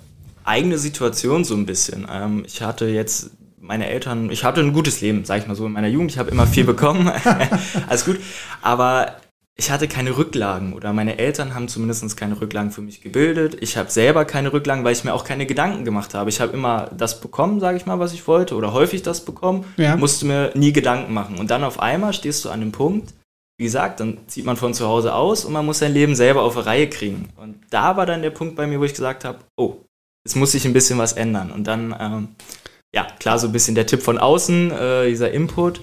eigene 0.44 0.78
Situation 0.78 1.44
so 1.44 1.54
ein 1.54 1.66
bisschen. 1.66 2.06
Ähm, 2.10 2.44
ich 2.46 2.62
hatte 2.62 2.86
jetzt 2.86 3.30
meine 3.58 3.88
Eltern, 3.88 4.30
ich 4.30 4.44
hatte 4.44 4.60
ein 4.60 4.72
gutes 4.72 5.00
Leben, 5.00 5.24
sag 5.24 5.40
ich 5.40 5.46
mal 5.46 5.54
so, 5.54 5.66
in 5.66 5.72
meiner 5.72 5.88
Jugend. 5.88 6.10
Ich 6.10 6.18
habe 6.18 6.30
immer 6.30 6.46
viel 6.46 6.64
bekommen. 6.64 7.10
Alles 7.88 8.04
gut. 8.04 8.18
Aber 8.60 9.16
ich 9.54 9.70
hatte 9.70 9.86
keine 9.86 10.16
Rücklagen 10.16 10.72
oder 10.72 10.92
meine 10.92 11.18
Eltern 11.18 11.54
haben 11.54 11.68
zumindest 11.68 12.16
keine 12.16 12.40
Rücklagen 12.40 12.70
für 12.70 12.80
mich 12.80 13.02
gebildet. 13.02 13.58
Ich 13.60 13.76
habe 13.76 13.90
selber 13.90 14.24
keine 14.24 14.52
Rücklagen, 14.52 14.82
weil 14.82 14.94
ich 14.94 15.04
mir 15.04 15.14
auch 15.14 15.24
keine 15.24 15.46
Gedanken 15.46 15.84
gemacht 15.84 16.14
habe. 16.14 16.30
Ich 16.30 16.40
habe 16.40 16.52
immer 16.52 16.90
das 16.96 17.20
bekommen, 17.20 17.60
sage 17.60 17.76
ich 17.76 17.86
mal, 17.86 18.00
was 18.00 18.14
ich 18.14 18.26
wollte 18.26 18.56
oder 18.56 18.72
häufig 18.72 19.02
das 19.02 19.24
bekommen, 19.24 19.64
ja. 19.76 19.96
musste 19.96 20.26
mir 20.26 20.52
nie 20.54 20.72
Gedanken 20.72 21.12
machen. 21.12 21.38
Und 21.38 21.50
dann 21.50 21.64
auf 21.64 21.80
einmal 21.80 22.12
stehst 22.14 22.44
du 22.44 22.50
an 22.50 22.60
dem 22.60 22.72
Punkt, 22.72 23.12
wie 23.58 23.64
gesagt, 23.64 24.00
dann 24.00 24.18
zieht 24.26 24.46
man 24.46 24.56
von 24.56 24.74
zu 24.74 24.88
Hause 24.88 25.14
aus 25.14 25.44
und 25.44 25.52
man 25.52 25.66
muss 25.66 25.78
sein 25.78 25.92
Leben 25.92 26.16
selber 26.16 26.42
auf 26.42 26.56
eine 26.56 26.66
Reihe 26.66 26.88
kriegen. 26.88 27.28
Und 27.36 27.60
da 27.70 27.96
war 27.96 28.06
dann 28.06 28.22
der 28.22 28.30
Punkt 28.30 28.56
bei 28.56 28.66
mir, 28.66 28.80
wo 28.80 28.84
ich 28.84 28.94
gesagt 28.94 29.24
habe, 29.24 29.38
oh, 29.56 29.76
es 30.24 30.34
muss 30.34 30.52
sich 30.52 30.64
ein 30.64 30.72
bisschen 30.72 30.98
was 30.98 31.12
ändern. 31.12 31.50
Und 31.50 31.66
dann 31.66 31.94
ähm, 31.98 32.28
ja, 32.94 33.06
klar, 33.18 33.38
so 33.38 33.46
ein 33.46 33.52
bisschen 33.52 33.74
der 33.74 33.86
Tipp 33.86 34.02
von 34.02 34.18
außen, 34.18 34.70
äh, 34.70 35.08
dieser 35.08 35.32
Input. 35.32 35.80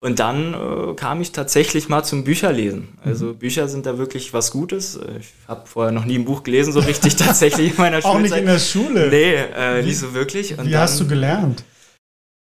Und 0.00 0.20
dann 0.20 0.54
äh, 0.54 0.94
kam 0.94 1.20
ich 1.20 1.32
tatsächlich 1.32 1.88
mal 1.88 2.04
zum 2.04 2.22
Bücherlesen. 2.22 2.98
Also 3.04 3.26
mhm. 3.26 3.38
Bücher 3.38 3.68
sind 3.68 3.84
da 3.84 3.98
wirklich 3.98 4.32
was 4.32 4.52
Gutes. 4.52 4.98
Ich 5.18 5.32
habe 5.48 5.66
vorher 5.66 5.92
noch 5.92 6.04
nie 6.04 6.16
ein 6.16 6.24
Buch 6.24 6.44
gelesen, 6.44 6.72
so 6.72 6.80
richtig 6.80 7.16
tatsächlich 7.16 7.72
in 7.72 7.76
meiner 7.78 8.00
Schule. 8.00 8.14
Auch 8.14 8.20
nicht 8.20 8.36
in 8.36 8.46
der 8.46 8.60
Schule? 8.60 9.08
Nee, 9.08 9.34
äh, 9.34 9.82
nicht 9.82 9.98
so 9.98 10.14
wirklich. 10.14 10.56
Und 10.56 10.66
wie 10.66 10.70
dann, 10.70 10.82
hast 10.82 11.00
du 11.00 11.08
gelernt? 11.08 11.64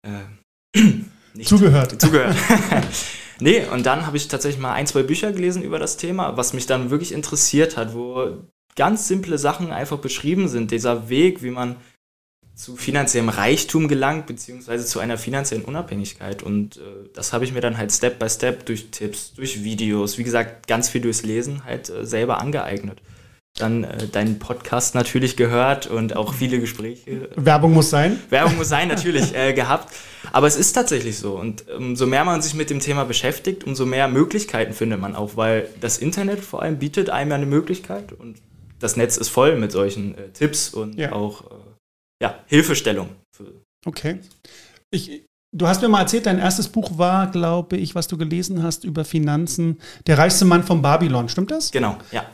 Äh, 0.06 0.82
Zugehört. 1.44 2.02
Zugehört. 2.02 2.36
nee, 3.40 3.66
und 3.66 3.86
dann 3.86 4.06
habe 4.06 4.18
ich 4.18 4.28
tatsächlich 4.28 4.62
mal 4.62 4.74
ein, 4.74 4.88
zwei 4.88 5.04
Bücher 5.04 5.32
gelesen 5.32 5.64
über 5.64 5.80
das 5.80 5.96
Thema, 5.96 6.36
was 6.36 6.54
mich 6.54 6.66
dann 6.66 6.90
wirklich 6.90 7.14
interessiert 7.14 7.78
hat, 7.78 7.94
wo 7.94 8.38
ganz 8.76 9.08
simple 9.08 9.38
Sachen 9.38 9.72
einfach 9.72 10.00
beschrieben 10.00 10.48
sind. 10.48 10.72
Dieser 10.72 11.10
Weg, 11.10 11.44
wie 11.44 11.52
man 11.52 11.78
zu 12.56 12.78
finanziellem 12.78 13.30
Reichtum 13.30 13.90
gelangt, 13.90 14.28
beziehungsweise 14.28 14.86
zu 14.86 15.00
einer 15.00 15.18
finanziellen 15.18 15.66
Unabhängigkeit. 15.66 16.42
Und 16.42 16.78
äh, 16.78 16.82
das 17.14 17.34
habe 17.34 17.44
ich 17.44 17.52
mir 17.54 17.60
dann 17.60 17.78
halt 17.78 17.92
Step 17.92 18.18
by 18.18 18.30
Step 18.30 18.66
durch 18.66 18.92
Tipps, 18.92 19.34
durch 19.34 19.64
Videos, 19.64 20.18
wie 20.18 20.24
gesagt, 20.24 20.68
ganz 20.68 20.88
viel 20.88 21.02
durchs 21.02 21.24
Lesen 21.24 21.66
halt 21.66 21.90
äh, 21.90 22.06
selber 22.06 22.40
angeeignet. 22.40 23.02
Dann 23.58 23.84
äh, 23.84 24.08
deinen 24.08 24.40
Podcast 24.40 24.96
natürlich 24.96 25.36
gehört 25.36 25.88
und 25.88 26.16
auch 26.16 26.34
viele 26.34 26.60
Gespräche. 26.60 27.30
Werbung 27.36 27.74
muss 27.74 27.90
sein. 27.90 28.22
Werbung 28.30 28.56
muss 28.56 28.70
sein, 28.70 28.88
natürlich, 28.90 29.36
äh, 29.36 29.52
gehabt. 29.52 29.94
Aber 30.32 30.48
es 30.48 30.56
ist 30.56 30.72
tatsächlich 30.72 31.18
so. 31.18 31.38
Und 31.38 31.70
umso 31.70 32.06
mehr 32.08 32.24
man 32.24 32.42
sich 32.42 32.54
mit 32.54 32.70
dem 32.70 32.80
Thema 32.80 33.04
beschäftigt, 33.04 33.66
umso 33.66 33.86
mehr 33.86 34.08
Möglichkeiten 34.08 34.74
findet 34.74 35.02
man 35.02 35.16
auch, 35.16 35.36
weil 35.36 35.68
das 35.82 35.98
Internet 35.98 36.40
vor 36.40 36.62
allem 36.62 36.80
bietet 36.80 37.10
einem 37.10 37.34
eine 37.34 37.46
Möglichkeit 37.46 38.14
und 38.14 38.38
das 38.80 38.98
Netz 38.98 39.18
ist 39.18 39.30
voll 39.30 39.58
mit 39.58 39.72
solchen 39.72 40.18
äh, 40.18 40.30
Tipps 40.30 40.74
und 40.74 40.96
ja. 40.96 41.12
auch 41.12 41.42
äh, 41.52 41.56
ja, 42.22 42.40
Hilfestellung. 42.48 43.10
okay. 43.86 44.20
Ich, 44.92 45.24
du 45.56 45.68
hast 45.68 45.82
mir 45.82 45.90
mal 45.90 46.02
erzählt, 46.02 46.26
dein 46.26 46.40
erstes 46.40 46.68
Buch 46.68 46.98
war, 46.98 47.32
glaube 47.32 47.78
ich, 47.78 47.96
was 47.96 48.08
du 48.08 48.18
gelesen 48.18 48.64
hast 48.64 48.84
über 48.84 49.06
Finanzen, 49.06 49.80
Der 50.08 50.18
reichste 50.18 50.46
Mann 50.46 50.64
von 50.64 50.82
Babylon. 50.82 51.30
Stimmt 51.30 51.52
das? 51.52 51.72
Genau, 51.72 51.98
ja. 52.12 52.26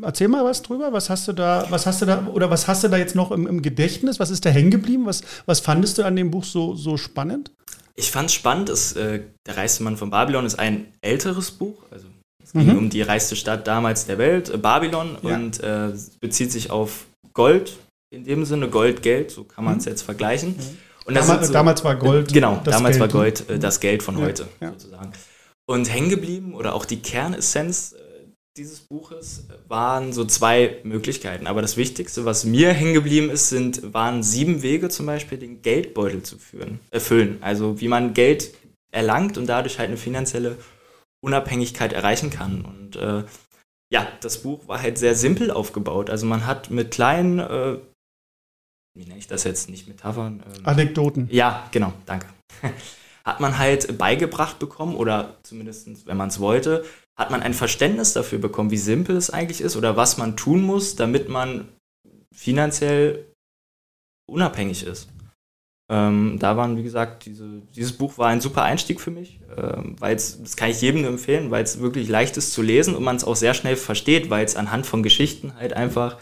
Erzähl 0.00 0.28
mal 0.28 0.44
was 0.44 0.62
drüber. 0.62 0.92
Was 0.92 1.10
hast 1.10 1.26
du 1.26 1.32
da, 1.32 1.66
was 1.70 1.86
hast 1.86 2.02
du 2.02 2.06
da, 2.06 2.26
oder 2.28 2.50
was 2.50 2.68
hast 2.68 2.84
du 2.84 2.88
da 2.88 2.96
jetzt 2.96 3.14
noch 3.14 3.32
im, 3.32 3.46
im 3.46 3.62
Gedächtnis? 3.62 4.20
Was 4.20 4.30
ist 4.30 4.44
da 4.46 4.50
hängen 4.50 4.70
geblieben? 4.70 5.06
Was, 5.06 5.22
was 5.46 5.60
fandest 5.60 5.98
du 5.98 6.04
an 6.04 6.14
dem 6.16 6.30
Buch 6.30 6.44
so, 6.44 6.74
so 6.76 6.96
spannend? 6.96 7.50
Ich 7.96 8.12
fand 8.12 8.30
es 8.30 8.34
spannend, 8.34 8.70
äh, 8.96 9.24
Der 9.46 9.56
reichste 9.56 9.82
Mann 9.82 9.96
von 9.96 10.10
Babylon 10.10 10.46
ist 10.46 10.58
ein 10.58 10.92
älteres 11.00 11.50
Buch. 11.50 11.82
Also 11.90 12.06
es 12.48 12.54
ging 12.54 12.72
mhm. 12.72 12.78
um 12.78 12.88
die 12.88 13.02
reichste 13.02 13.36
Stadt 13.36 13.66
damals 13.66 14.06
der 14.06 14.16
Welt, 14.16 14.48
äh, 14.48 14.56
Babylon, 14.56 15.18
ja. 15.20 15.34
und 15.34 15.62
äh, 15.62 15.90
bezieht 16.18 16.50
sich 16.50 16.70
auf 16.70 17.04
Gold, 17.34 17.76
in 18.10 18.24
dem 18.24 18.46
Sinne 18.46 18.68
Gold, 18.70 19.02
Geld, 19.02 19.30
so 19.30 19.44
kann 19.44 19.64
man 19.66 19.76
es 19.76 19.84
mhm. 19.84 19.90
jetzt 19.90 20.02
vergleichen. 20.02 20.56
Mhm. 20.56 20.78
Und 21.04 21.14
damals, 21.14 21.48
so, 21.48 21.52
damals, 21.52 21.84
war 21.84 21.96
Gold. 21.96 22.32
Genau, 22.32 22.58
damals 22.64 22.96
Geld. 22.96 23.00
war 23.00 23.08
Gold 23.08 23.50
äh, 23.50 23.58
das 23.58 23.80
Geld 23.80 24.02
von 24.02 24.16
heute, 24.16 24.48
ja. 24.62 24.70
sozusagen. 24.70 25.12
Und 25.66 25.92
hängen 25.92 26.08
geblieben 26.08 26.54
oder 26.54 26.74
auch 26.74 26.86
die 26.86 27.00
Kernessenz 27.00 27.92
äh, 27.92 27.98
dieses 28.56 28.80
Buches 28.80 29.44
waren 29.68 30.14
so 30.14 30.24
zwei 30.24 30.78
Möglichkeiten. 30.84 31.46
Aber 31.46 31.60
das 31.60 31.76
Wichtigste, 31.76 32.24
was 32.24 32.44
mir 32.44 32.72
hängen 32.72 32.94
geblieben 32.94 33.28
ist, 33.28 33.50
sind, 33.50 33.92
waren 33.92 34.22
sieben 34.22 34.62
Wege 34.62 34.88
zum 34.88 35.04
Beispiel, 35.04 35.36
den 35.36 35.60
Geldbeutel 35.60 36.22
zu 36.22 36.38
führen, 36.38 36.80
erfüllen. 36.90 37.36
Also 37.42 37.78
wie 37.78 37.88
man 37.88 38.14
Geld 38.14 38.54
erlangt 38.90 39.36
und 39.36 39.46
dadurch 39.46 39.78
halt 39.78 39.88
eine 39.88 39.98
finanzielle 39.98 40.56
Unabhängigkeit 41.20 41.92
erreichen 41.92 42.30
kann. 42.30 42.64
Und 42.64 42.96
äh, 42.96 43.24
ja, 43.92 44.06
das 44.20 44.42
Buch 44.42 44.68
war 44.68 44.80
halt 44.80 44.98
sehr 44.98 45.14
simpel 45.14 45.50
aufgebaut. 45.50 46.10
Also 46.10 46.26
man 46.26 46.46
hat 46.46 46.70
mit 46.70 46.90
kleinen 46.90 47.38
äh, 47.38 47.78
wie 48.98 49.04
nenne 49.04 49.18
ich 49.18 49.28
das 49.28 49.44
jetzt, 49.44 49.70
nicht 49.70 49.86
Metaphern? 49.86 50.42
Ähm, 50.44 50.66
Anekdoten. 50.66 51.28
Ja, 51.30 51.68
genau, 51.70 51.92
danke. 52.04 52.26
hat 53.24 53.40
man 53.40 53.58
halt 53.58 53.96
beigebracht 53.96 54.58
bekommen, 54.58 54.96
oder 54.96 55.36
zumindest, 55.44 56.06
wenn 56.06 56.16
man 56.16 56.30
es 56.30 56.40
wollte, 56.40 56.84
hat 57.16 57.30
man 57.30 57.42
ein 57.42 57.54
Verständnis 57.54 58.12
dafür 58.12 58.38
bekommen, 58.38 58.70
wie 58.72 58.78
simpel 58.78 59.16
es 59.16 59.30
eigentlich 59.30 59.60
ist 59.60 59.76
oder 59.76 59.96
was 59.96 60.18
man 60.18 60.36
tun 60.36 60.62
muss, 60.62 60.96
damit 60.96 61.28
man 61.28 61.68
finanziell 62.34 63.26
unabhängig 64.28 64.82
ist. 64.82 65.08
Ähm, 65.90 66.36
da 66.38 66.56
waren, 66.56 66.76
wie 66.76 66.82
gesagt, 66.82 67.24
diese, 67.24 67.62
dieses 67.74 67.92
Buch 67.92 68.18
war 68.18 68.28
ein 68.28 68.42
super 68.42 68.62
Einstieg 68.62 69.00
für 69.00 69.10
mich, 69.10 69.40
ähm, 69.56 69.96
weil 69.98 70.14
es, 70.14 70.38
das 70.42 70.56
kann 70.56 70.70
ich 70.70 70.82
jedem 70.82 71.04
empfehlen, 71.04 71.50
weil 71.50 71.64
es 71.64 71.80
wirklich 71.80 72.08
leicht 72.08 72.36
ist 72.36 72.52
zu 72.52 72.60
lesen 72.60 72.94
und 72.94 73.02
man 73.02 73.16
es 73.16 73.24
auch 73.24 73.36
sehr 73.36 73.54
schnell 73.54 73.76
versteht, 73.76 74.28
weil 74.28 74.44
es 74.44 74.54
anhand 74.54 74.86
von 74.86 75.02
Geschichten 75.02 75.54
halt 75.58 75.72
einfach 75.72 76.18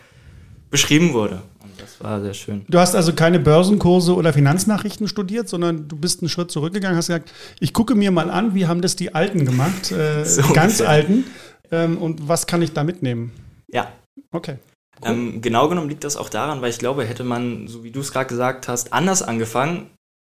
beschrieben 0.71 1.15
wurde. 1.15 1.43
Das 1.79 2.01
war 2.01 2.21
sehr 2.21 2.35
schön. 2.35 2.65
Du 2.69 2.79
hast 2.79 2.95
also 2.95 3.13
keine 3.13 3.39
Börsenkurse 3.39 4.15
oder 4.15 4.33
Finanznachrichten 4.33 5.09
studiert, 5.09 5.49
sondern 5.49 5.89
du 5.89 5.97
bist 5.97 6.23
einen 6.23 6.29
Schritt 6.29 6.51
zurückgegangen, 6.51 6.97
hast 6.97 7.09
gesagt, 7.09 7.33
ich 7.61 7.73
gucke 7.73 7.95
mir 7.95 8.11
mal 8.11 8.31
an, 8.31 8.55
wie 8.55 8.67
haben 8.67 8.81
das 8.81 8.97
die 8.97 9.15
Alten 9.15 9.45
gemacht, 9.45 9.91
äh, 9.91 10.25
so 10.25 10.43
ganz 10.53 10.75
ungefähr. 10.75 10.89
Alten, 10.89 11.25
ähm, 11.73 11.99
und 11.99 12.29
was 12.29 12.47
kann 12.47 12.63
ich 12.63 12.73
da 12.73 12.85
mitnehmen? 12.85 13.33
Ja. 13.69 13.93
Okay. 14.31 14.59
Cool. 15.03 15.11
Ähm, 15.11 15.41
genau 15.43 15.69
genommen 15.69 15.89
liegt 15.89 16.05
das 16.05 16.17
auch 16.17 16.29
daran, 16.29 16.63
weil 16.63 16.71
ich 16.71 16.79
glaube, 16.79 17.05
hätte 17.05 17.25
man, 17.25 17.69
so 17.69 17.85
wie 17.85 17.91
du 17.91 18.01
es 18.01 18.13
gerade 18.13 18.29
gesagt 18.29 18.69
hast, 18.69 18.93
anders 18.93 19.23
angefangen, 19.23 19.91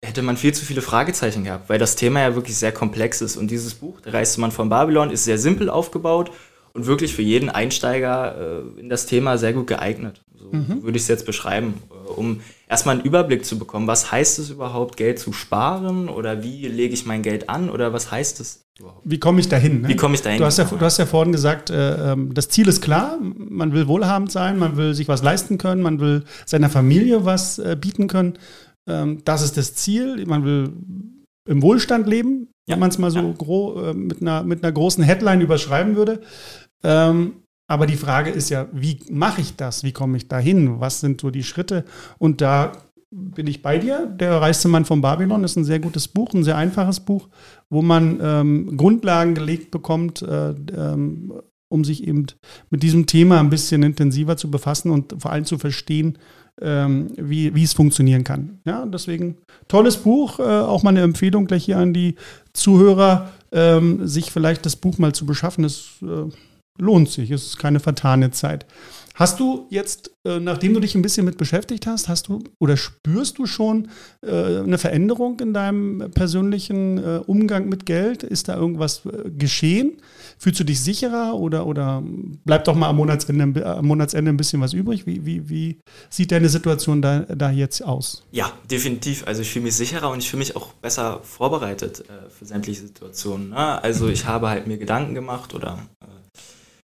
hätte 0.03 0.21
man 0.21 0.37
viel 0.37 0.53
zu 0.53 0.65
viele 0.65 0.81
Fragezeichen 0.81 1.43
gehabt, 1.43 1.69
weil 1.69 1.79
das 1.79 1.95
Thema 1.95 2.21
ja 2.21 2.35
wirklich 2.35 2.57
sehr 2.57 2.71
komplex 2.71 3.21
ist. 3.21 3.37
Und 3.37 3.51
dieses 3.51 3.75
Buch, 3.75 4.01
Der 4.01 4.13
reiste 4.13 4.41
Mann 4.41 4.51
von 4.51 4.69
Babylon, 4.69 5.11
ist 5.11 5.23
sehr 5.23 5.37
simpel 5.37 5.69
aufgebaut 5.69 6.31
und 6.73 6.85
wirklich 6.85 7.15
für 7.15 7.23
jeden 7.23 7.49
Einsteiger 7.49 8.63
äh, 8.75 8.79
in 8.79 8.89
das 8.89 9.05
Thema 9.05 9.37
sehr 9.37 9.53
gut 9.53 9.67
geeignet. 9.67 10.23
So 10.35 10.49
mhm. 10.51 10.83
würde 10.83 10.97
ich 10.97 11.03
es 11.03 11.07
jetzt 11.07 11.25
beschreiben, 11.25 11.81
äh, 11.89 12.09
um 12.11 12.41
erstmal 12.67 12.95
einen 12.95 13.05
Überblick 13.05 13.45
zu 13.45 13.57
bekommen. 13.57 13.87
Was 13.87 14.11
heißt 14.11 14.39
es 14.39 14.49
überhaupt, 14.49 14.97
Geld 14.97 15.19
zu 15.19 15.33
sparen 15.33 16.09
oder 16.09 16.43
wie 16.43 16.67
lege 16.67 16.93
ich 16.93 17.05
mein 17.05 17.23
Geld 17.23 17.49
an 17.49 17.69
oder 17.69 17.93
was 17.93 18.11
heißt 18.11 18.39
es 18.39 18.65
überhaupt? 18.79 19.01
Wie 19.03 19.19
komme 19.19 19.39
ich 19.39 19.49
dahin? 19.49 19.81
Ne? 19.81 19.87
Wie 19.87 19.95
komme 19.95 20.15
ich 20.15 20.21
dahin? 20.21 20.39
Du 20.39 20.45
hast, 20.45 20.57
ja, 20.57 20.65
du 20.65 20.79
hast 20.79 20.97
ja 20.97 21.05
vorhin 21.05 21.31
gesagt, 21.31 21.69
äh, 21.69 22.11
ähm, 22.11 22.33
das 22.33 22.49
Ziel 22.49 22.67
ist 22.67 22.81
klar, 22.81 23.17
man 23.21 23.71
will 23.73 23.87
wohlhabend 23.87 24.31
sein, 24.31 24.59
man 24.59 24.77
will 24.77 24.93
sich 24.93 25.07
was 25.07 25.23
leisten 25.23 25.57
können, 25.57 25.81
man 25.81 25.99
will 25.99 26.23
seiner 26.45 26.69
Familie 26.69 27.25
was 27.25 27.59
äh, 27.59 27.77
bieten 27.79 28.07
können. 28.07 28.37
Ähm, 28.87 29.21
das 29.23 29.41
ist 29.41 29.57
das 29.57 29.75
Ziel, 29.75 30.25
man 30.25 30.43
will 30.43 30.73
im 31.47 31.61
Wohlstand 31.61 32.07
leben, 32.07 32.49
ja. 32.67 32.73
wenn 32.73 32.79
man 32.79 32.89
es 32.89 32.97
mal 32.97 33.11
so 33.11 33.19
ja. 33.19 33.33
gro 33.37 33.81
äh, 33.81 33.93
mit, 33.93 34.21
einer, 34.21 34.43
mit 34.43 34.63
einer 34.63 34.73
großen 34.73 35.03
Headline 35.03 35.41
überschreiben 35.41 35.95
würde. 35.95 36.21
Ähm, 36.83 37.43
aber 37.67 37.85
die 37.85 37.97
Frage 37.97 38.29
ist 38.29 38.49
ja, 38.49 38.67
wie 38.71 38.99
mache 39.09 39.41
ich 39.41 39.55
das? 39.55 39.83
Wie 39.83 39.91
komme 39.91 40.17
ich 40.17 40.27
dahin? 40.27 40.79
Was 40.79 41.01
sind 41.01 41.21
so 41.21 41.29
die 41.29 41.43
Schritte? 41.43 41.83
Und 42.17 42.41
da 42.41 42.71
bin 43.11 43.47
ich 43.47 43.61
bei 43.61 43.77
dir. 43.77 44.05
Der 44.05 44.41
reichste 44.41 44.67
Mann 44.67 44.85
von 44.85 45.01
Babylon 45.01 45.43
ist 45.43 45.55
ein 45.55 45.63
sehr 45.63 45.79
gutes 45.79 46.07
Buch, 46.07 46.33
ein 46.33 46.43
sehr 46.43 46.57
einfaches 46.57 46.99
Buch, 46.99 47.27
wo 47.69 47.81
man 47.81 48.19
ähm, 48.21 48.77
Grundlagen 48.77 49.35
gelegt 49.35 49.71
bekommt, 49.71 50.21
äh, 50.21 50.49
ähm, 50.49 51.33
um 51.69 51.83
sich 51.83 52.07
eben 52.07 52.25
mit 52.69 52.83
diesem 52.83 53.05
Thema 53.05 53.39
ein 53.39 53.49
bisschen 53.49 53.83
intensiver 53.83 54.37
zu 54.37 54.49
befassen 54.49 54.91
und 54.91 55.15
vor 55.21 55.31
allem 55.31 55.45
zu 55.45 55.57
verstehen, 55.57 56.17
ähm, 56.61 57.07
wie, 57.17 57.53
wie 57.53 57.63
es 57.63 57.73
funktionieren 57.73 58.23
kann. 58.23 58.59
Ja, 58.65 58.85
deswegen 58.85 59.37
tolles 59.67 59.97
Buch, 59.97 60.39
äh, 60.39 60.43
auch 60.43 60.83
mal 60.83 60.91
eine 60.91 61.01
Empfehlung 61.01 61.45
gleich 61.45 61.65
hier 61.65 61.77
an 61.77 61.93
die 61.93 62.15
Zuhörer, 62.53 63.29
ähm, 63.51 64.07
sich 64.07 64.31
vielleicht 64.31 64.65
das 64.65 64.75
Buch 64.75 64.97
mal 64.97 65.13
zu 65.13 65.25
beschaffen. 65.25 65.63
Das 65.63 65.89
äh, 66.01 66.29
lohnt 66.77 67.09
sich, 67.09 67.31
es 67.31 67.45
ist 67.45 67.57
keine 67.57 67.79
vertane 67.79 68.31
Zeit. 68.31 68.65
Hast 69.17 69.39
du 69.39 69.65
jetzt, 69.71 70.11
äh, 70.25 70.39
nachdem 70.39 70.75
du 70.75 70.79
dich 70.79 70.93
ein 70.93 71.01
bisschen 71.01 71.25
mit 71.25 71.39
beschäftigt 71.39 71.87
hast, 71.87 72.07
hast 72.07 72.27
du 72.27 72.43
oder 72.59 72.77
spürst 72.77 73.39
du 73.39 73.47
schon 73.47 73.87
äh, 74.21 74.59
eine 74.59 74.77
Veränderung 74.77 75.39
in 75.39 75.55
deinem 75.55 76.11
persönlichen 76.11 76.99
äh, 76.99 77.21
Umgang 77.25 77.67
mit 77.67 77.87
Geld? 77.87 78.21
Ist 78.21 78.47
da 78.47 78.55
irgendwas 78.55 79.01
geschehen? 79.25 79.93
Fühlst 80.37 80.59
du 80.59 80.63
dich 80.63 80.81
sicherer 80.81 81.33
oder, 81.33 81.65
oder 81.65 82.03
bleibt 82.45 82.67
doch 82.67 82.75
mal 82.75 82.89
am 82.89 82.97
Monatsende, 82.97 83.65
am 83.65 83.87
Monatsende 83.87 84.29
ein 84.29 84.37
bisschen 84.37 84.61
was 84.61 84.73
übrig? 84.73 85.07
Wie, 85.07 85.25
wie, 85.25 85.49
wie 85.49 85.79
sieht 86.11 86.31
deine 86.31 86.47
Situation 86.47 87.01
da, 87.01 87.21
da 87.21 87.49
jetzt 87.49 87.83
aus? 87.83 88.23
Ja, 88.29 88.51
definitiv. 88.69 89.25
Also 89.25 89.41
ich 89.41 89.49
fühle 89.49 89.65
mich 89.65 89.75
sicherer 89.75 90.11
und 90.11 90.19
ich 90.19 90.29
fühle 90.29 90.41
mich 90.41 90.55
auch 90.55 90.73
besser 90.73 91.21
vorbereitet 91.23 92.03
für 92.29 92.45
sämtliche 92.45 92.81
Situationen. 92.81 93.49
Ne? 93.49 93.81
Also 93.81 94.09
ich 94.09 94.27
habe 94.27 94.49
halt 94.49 94.67
mir 94.67 94.77
Gedanken 94.77 95.15
gemacht 95.15 95.55
oder 95.55 95.79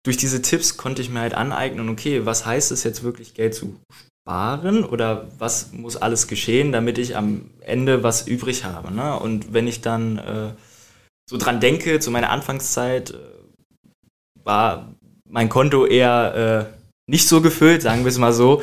durch 0.05 0.17
diese 0.17 0.43
Tipps 0.43 0.77
konnte 0.77 1.03
ich 1.03 1.11
mir 1.11 1.21
halt 1.21 1.35
aneignen, 1.35 1.89
okay, 1.89 2.27
was 2.27 2.45
heißt 2.45 2.73
es 2.73 2.85
jetzt 2.85 3.03
wirklich 3.03 3.35
Geld 3.35 3.55
zu 3.55 3.77
sparen 4.23 4.85
oder 4.85 5.29
was 5.39 5.73
muss 5.73 5.97
alles 5.97 6.29
geschehen, 6.29 6.73
damit 6.73 6.99
ich 6.99 7.17
am 7.17 7.51
Ende 7.61 8.03
was 8.03 8.27
übrig 8.27 8.65
habe. 8.65 8.93
Ne? 8.93 9.19
Und 9.19 9.53
wenn 9.53 9.67
ich 9.67 9.81
dann 9.81 10.19
äh, 10.19 10.51
so 11.29 11.37
dran 11.39 11.61
denke, 11.61 12.01
zu 12.01 12.11
meiner 12.11 12.31
Anfangszeit 12.31 13.11
äh, 13.11 13.15
war 14.45 14.95
mein 15.29 15.49
Konto 15.49 15.87
eher 15.87 16.69
äh, 16.71 16.83
nicht 17.11 17.29
so 17.29 17.41
gefüllt, 17.41 17.83
sagen 17.83 18.05
wir 18.05 18.11
es 18.11 18.19
mal 18.19 18.33
so. 18.33 18.63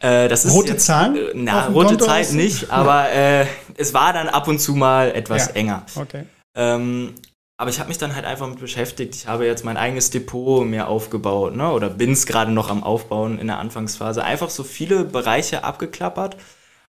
Äh, 0.00 0.32
rote 0.48 0.72
jetzt, 0.72 0.86
Zahlen? 0.86 1.16
Äh, 1.16 1.30
na, 1.34 1.66
rote 1.66 1.98
Zahlen 1.98 2.36
nicht, 2.36 2.70
aber 2.70 3.10
äh, 3.10 3.46
es 3.76 3.94
war 3.94 4.12
dann 4.12 4.28
ab 4.28 4.46
und 4.46 4.60
zu 4.60 4.74
mal 4.74 5.10
etwas 5.10 5.48
ja. 5.48 5.54
enger. 5.54 5.86
Okay. 5.96 6.24
Ähm, 6.56 7.14
aber 7.58 7.70
ich 7.70 7.80
habe 7.80 7.88
mich 7.88 7.98
dann 7.98 8.14
halt 8.14 8.24
einfach 8.24 8.48
mit 8.48 8.60
beschäftigt. 8.60 9.16
Ich 9.16 9.26
habe 9.26 9.44
jetzt 9.44 9.64
mein 9.64 9.76
eigenes 9.76 10.10
Depot 10.10 10.64
mir 10.64 10.86
aufgebaut, 10.86 11.56
ne? 11.56 11.72
Oder 11.72 11.90
bin 11.90 12.12
es 12.12 12.24
gerade 12.24 12.52
noch 12.52 12.70
am 12.70 12.84
Aufbauen 12.84 13.38
in 13.38 13.48
der 13.48 13.58
Anfangsphase. 13.58 14.22
Einfach 14.24 14.48
so 14.48 14.62
viele 14.62 15.04
Bereiche 15.04 15.64
abgeklappert. 15.64 16.36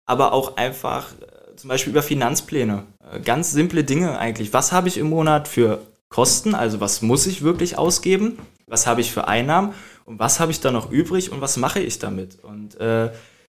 aber 0.08 0.34
auch 0.34 0.58
einfach 0.58 1.14
äh, 1.14 1.56
zum 1.56 1.70
Beispiel 1.70 1.92
über 1.92 2.04
Finanzpläne. 2.04 2.84
Äh, 3.12 3.22
ganz 3.22 3.52
simple 3.52 3.84
Dinge 3.84 4.20
eigentlich. 4.20 4.54
Was 4.54 4.72
habe 4.72 4.88
ich 4.88 4.98
im 4.98 5.10
Monat 5.10 5.48
für 5.48 5.82
Kosten? 6.10 6.56
Also 6.56 6.80
was 6.80 7.02
muss 7.02 7.26
ich 7.28 7.42
wirklich 7.44 7.78
ausgeben? 7.78 8.40
Was 8.68 8.88
habe 8.88 9.02
ich 9.02 9.12
für 9.12 9.28
Einnahmen? 9.28 9.74
Und 10.06 10.20
was 10.20 10.40
habe 10.40 10.52
ich 10.52 10.62
da 10.62 10.72
noch 10.72 10.92
übrig 10.92 11.32
und 11.32 11.42
was 11.42 11.58
mache 11.58 11.80
ich 11.80 12.00
damit? 12.00 12.44
Und 12.44 12.80
äh, 12.80 13.12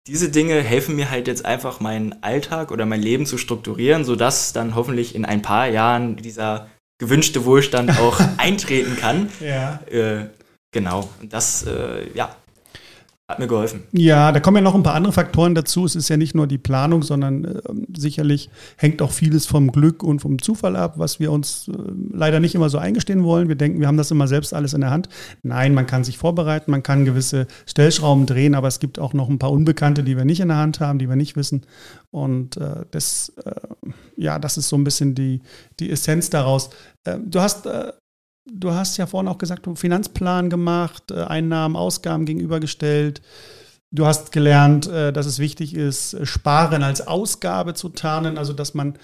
diese 0.08 0.30
Dinge 0.30 0.62
helfen 0.62 0.96
mir 0.96 1.10
halt 1.12 1.28
jetzt 1.28 1.46
einfach 1.46 1.80
meinen 1.80 2.24
Alltag 2.24 2.72
oder 2.72 2.86
mein 2.86 3.02
Leben 3.02 3.26
zu 3.26 3.38
strukturieren, 3.38 4.04
sodass 4.04 4.52
dann 4.54 4.76
hoffentlich 4.76 5.16
in 5.16 5.26
ein 5.26 5.42
paar 5.42 5.68
Jahren 5.68 6.18
dieser 6.18 6.68
gewünschte 7.02 7.46
Wohlstand 7.46 8.00
auch 8.00 8.22
eintreten 8.38 8.96
kann. 8.96 9.30
Ja. 9.40 9.80
Äh, 9.90 10.28
genau. 10.72 11.10
Und 11.20 11.34
das, 11.34 11.66
äh, 11.66 12.08
ja, 12.14 12.36
hat 13.32 13.40
mir 13.40 13.48
geholfen. 13.48 13.84
Ja, 13.92 14.32
da 14.32 14.40
kommen 14.40 14.58
ja 14.58 14.62
noch 14.62 14.76
ein 14.76 14.84
paar 14.84 14.94
andere 14.94 15.14
Faktoren 15.14 15.56
dazu. 15.56 15.86
Es 15.86 15.96
ist 15.96 16.10
ja 16.10 16.18
nicht 16.18 16.36
nur 16.36 16.48
die 16.48 16.58
Planung, 16.58 17.02
sondern 17.02 17.46
äh, 17.46 17.62
sicherlich 17.98 18.50
hängt 18.78 19.02
auch 19.02 19.12
vieles 19.12 19.46
vom 19.46 19.72
Glück 19.72 20.04
und 20.04 20.20
vom 20.20 20.42
Zufall 20.42 20.76
ab, 20.76 20.94
was 20.98 21.20
wir 21.20 21.32
uns 21.32 21.68
äh, 21.68 21.74
leider 22.14 22.40
nicht 22.40 22.56
immer 22.56 22.70
so 22.70 22.78
eingestehen 22.78 23.24
wollen. 23.24 23.48
Wir 23.48 23.56
denken, 23.56 23.80
wir 23.80 23.88
haben 23.88 23.98
das 23.98 24.12
immer 24.12 24.28
selbst 24.28 24.54
alles 24.54 24.74
in 24.74 24.82
der 24.82 24.92
Hand. 24.92 25.10
Nein, 25.44 25.74
man 25.74 25.88
kann 25.88 26.04
sich 26.04 26.18
vorbereiten, 26.18 26.72
man 26.72 26.84
kann 26.84 27.06
gewisse 27.06 27.48
Stellschrauben 27.66 28.26
drehen, 28.26 28.56
aber 28.56 28.68
es 28.68 28.80
gibt 28.80 29.00
auch 29.00 29.14
noch 29.14 29.30
ein 29.30 29.40
paar 29.40 29.52
Unbekannte, 29.52 30.04
die 30.04 30.18
wir 30.18 30.26
nicht 30.26 30.40
in 30.40 30.50
der 30.50 30.58
Hand 30.58 30.80
haben, 30.80 31.00
die 31.00 31.10
wir 31.10 31.16
nicht 31.16 31.36
wissen. 31.36 31.62
Und 32.12 32.58
äh, 32.58 32.86
das, 32.92 33.34
äh, 33.46 33.52
ja, 34.18 34.38
das 34.38 34.58
ist 34.58 34.70
so 34.70 34.76
ein 34.76 34.84
bisschen 34.84 35.16
die, 35.16 35.42
die 35.80 35.90
Essenz 35.90 36.30
daraus. 36.30 36.70
Äh, 37.06 37.18
du 37.26 37.40
hast 37.40 37.66
äh, 37.66 37.94
du 38.46 38.72
hast 38.72 38.98
ja 38.98 39.06
vorhin 39.06 39.28
auch 39.28 39.38
gesagt, 39.38 39.66
du 39.66 39.76
Finanzplan 39.76 40.50
gemacht, 40.50 41.12
äh, 41.12 41.24
Einnahmen, 41.24 41.76
Ausgaben 41.76 42.26
gegenübergestellt. 42.26 43.22
Du 43.92 44.06
hast 44.06 44.32
gelernt, 44.32 44.88
äh, 44.88 45.12
dass 45.12 45.26
es 45.26 45.40
wichtig 45.40 45.76
ist, 45.76 46.16
Sparen 46.24 46.84
als 46.84 47.06
Ausgabe 47.08 47.74
zu 47.74 47.90
tarnen, 47.90 48.38
also 48.38 48.54
dass 48.54 48.74
man 48.74 48.98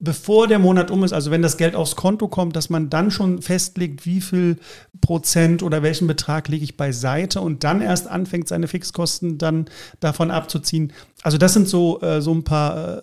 bevor 0.00 0.48
der 0.48 0.58
Monat 0.58 0.90
um 0.90 1.04
ist, 1.04 1.12
also 1.12 1.30
wenn 1.30 1.40
das 1.40 1.56
Geld 1.56 1.74
aufs 1.74 1.96
Konto 1.96 2.28
kommt, 2.28 2.56
dass 2.56 2.68
man 2.68 2.90
dann 2.90 3.10
schon 3.10 3.40
festlegt, 3.40 4.04
wie 4.04 4.20
viel 4.20 4.58
Prozent 5.00 5.62
oder 5.62 5.82
welchen 5.82 6.06
Betrag 6.06 6.48
lege 6.48 6.64
ich 6.64 6.76
beiseite 6.76 7.40
und 7.40 7.64
dann 7.64 7.80
erst 7.80 8.08
anfängt, 8.08 8.48
seine 8.48 8.68
Fixkosten 8.68 9.38
dann 9.38 9.66
davon 10.00 10.30
abzuziehen. 10.30 10.92
Also 11.22 11.38
das 11.38 11.54
sind 11.54 11.68
so, 11.68 12.00
äh, 12.02 12.20
so 12.20 12.32
ein 12.34 12.44
paar 12.44 13.02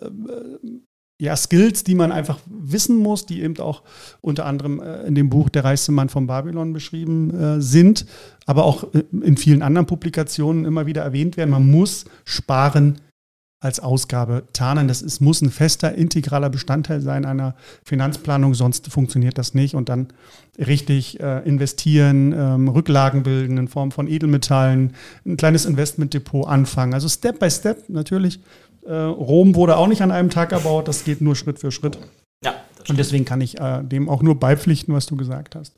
ja, 1.20 1.36
Skills, 1.36 1.84
die 1.84 1.94
man 1.94 2.10
einfach 2.10 2.40
wissen 2.46 2.96
muss, 2.96 3.26
die 3.26 3.42
eben 3.42 3.58
auch 3.58 3.82
unter 4.20 4.46
anderem 4.46 4.80
äh, 4.80 5.02
in 5.02 5.14
dem 5.14 5.30
Buch 5.30 5.48
Der 5.48 5.64
reichste 5.64 5.92
Mann 5.92 6.08
von 6.08 6.26
Babylon 6.26 6.72
beschrieben 6.72 7.30
äh, 7.30 7.60
sind, 7.60 8.06
aber 8.46 8.64
auch 8.64 8.92
äh, 8.94 9.04
in 9.10 9.36
vielen 9.36 9.62
anderen 9.62 9.86
Publikationen 9.86 10.64
immer 10.64 10.86
wieder 10.86 11.02
erwähnt 11.02 11.36
werden. 11.36 11.50
Man 11.50 11.70
muss 11.70 12.06
sparen 12.24 13.00
als 13.62 13.80
Ausgabe 13.80 14.44
tarnen. 14.52 14.88
Das 14.88 15.02
ist, 15.02 15.20
muss 15.20 15.40
ein 15.40 15.50
fester, 15.50 15.94
integraler 15.94 16.50
Bestandteil 16.50 17.00
sein 17.00 17.24
einer 17.24 17.54
Finanzplanung, 17.84 18.54
sonst 18.54 18.88
funktioniert 18.88 19.38
das 19.38 19.54
nicht. 19.54 19.74
Und 19.74 19.88
dann 19.88 20.08
richtig 20.58 21.20
äh, 21.20 21.38
investieren, 21.46 22.32
ähm, 22.32 22.68
Rücklagen 22.68 23.22
bilden 23.22 23.56
in 23.56 23.68
Form 23.68 23.92
von 23.92 24.08
Edelmetallen, 24.08 24.94
ein 25.24 25.36
kleines 25.36 25.64
Investmentdepot 25.64 26.46
anfangen. 26.46 26.92
Also 26.92 27.08
Step 27.08 27.38
by 27.38 27.50
Step 27.50 27.88
natürlich 27.88 28.40
äh, 28.84 28.92
Rom 28.92 29.54
wurde 29.54 29.76
auch 29.76 29.86
nicht 29.86 30.02
an 30.02 30.10
einem 30.10 30.30
Tag 30.30 30.52
erbaut, 30.52 30.88
das 30.88 31.04
geht 31.04 31.20
nur 31.20 31.36
Schritt 31.36 31.58
für 31.58 31.70
Schritt. 31.70 31.98
Ja. 32.44 32.54
Und 32.88 32.98
deswegen 32.98 33.24
kann 33.24 33.40
ich 33.40 33.60
äh, 33.60 33.82
dem 33.82 34.08
auch 34.08 34.22
nur 34.22 34.38
beipflichten, 34.38 34.92
was 34.92 35.06
du 35.06 35.16
gesagt 35.16 35.54
hast. 35.54 35.76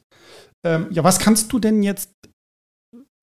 Ähm, 0.64 0.86
ja, 0.90 1.04
was 1.04 1.18
kannst 1.18 1.52
du 1.52 1.58
denn 1.58 1.82
jetzt, 1.82 2.10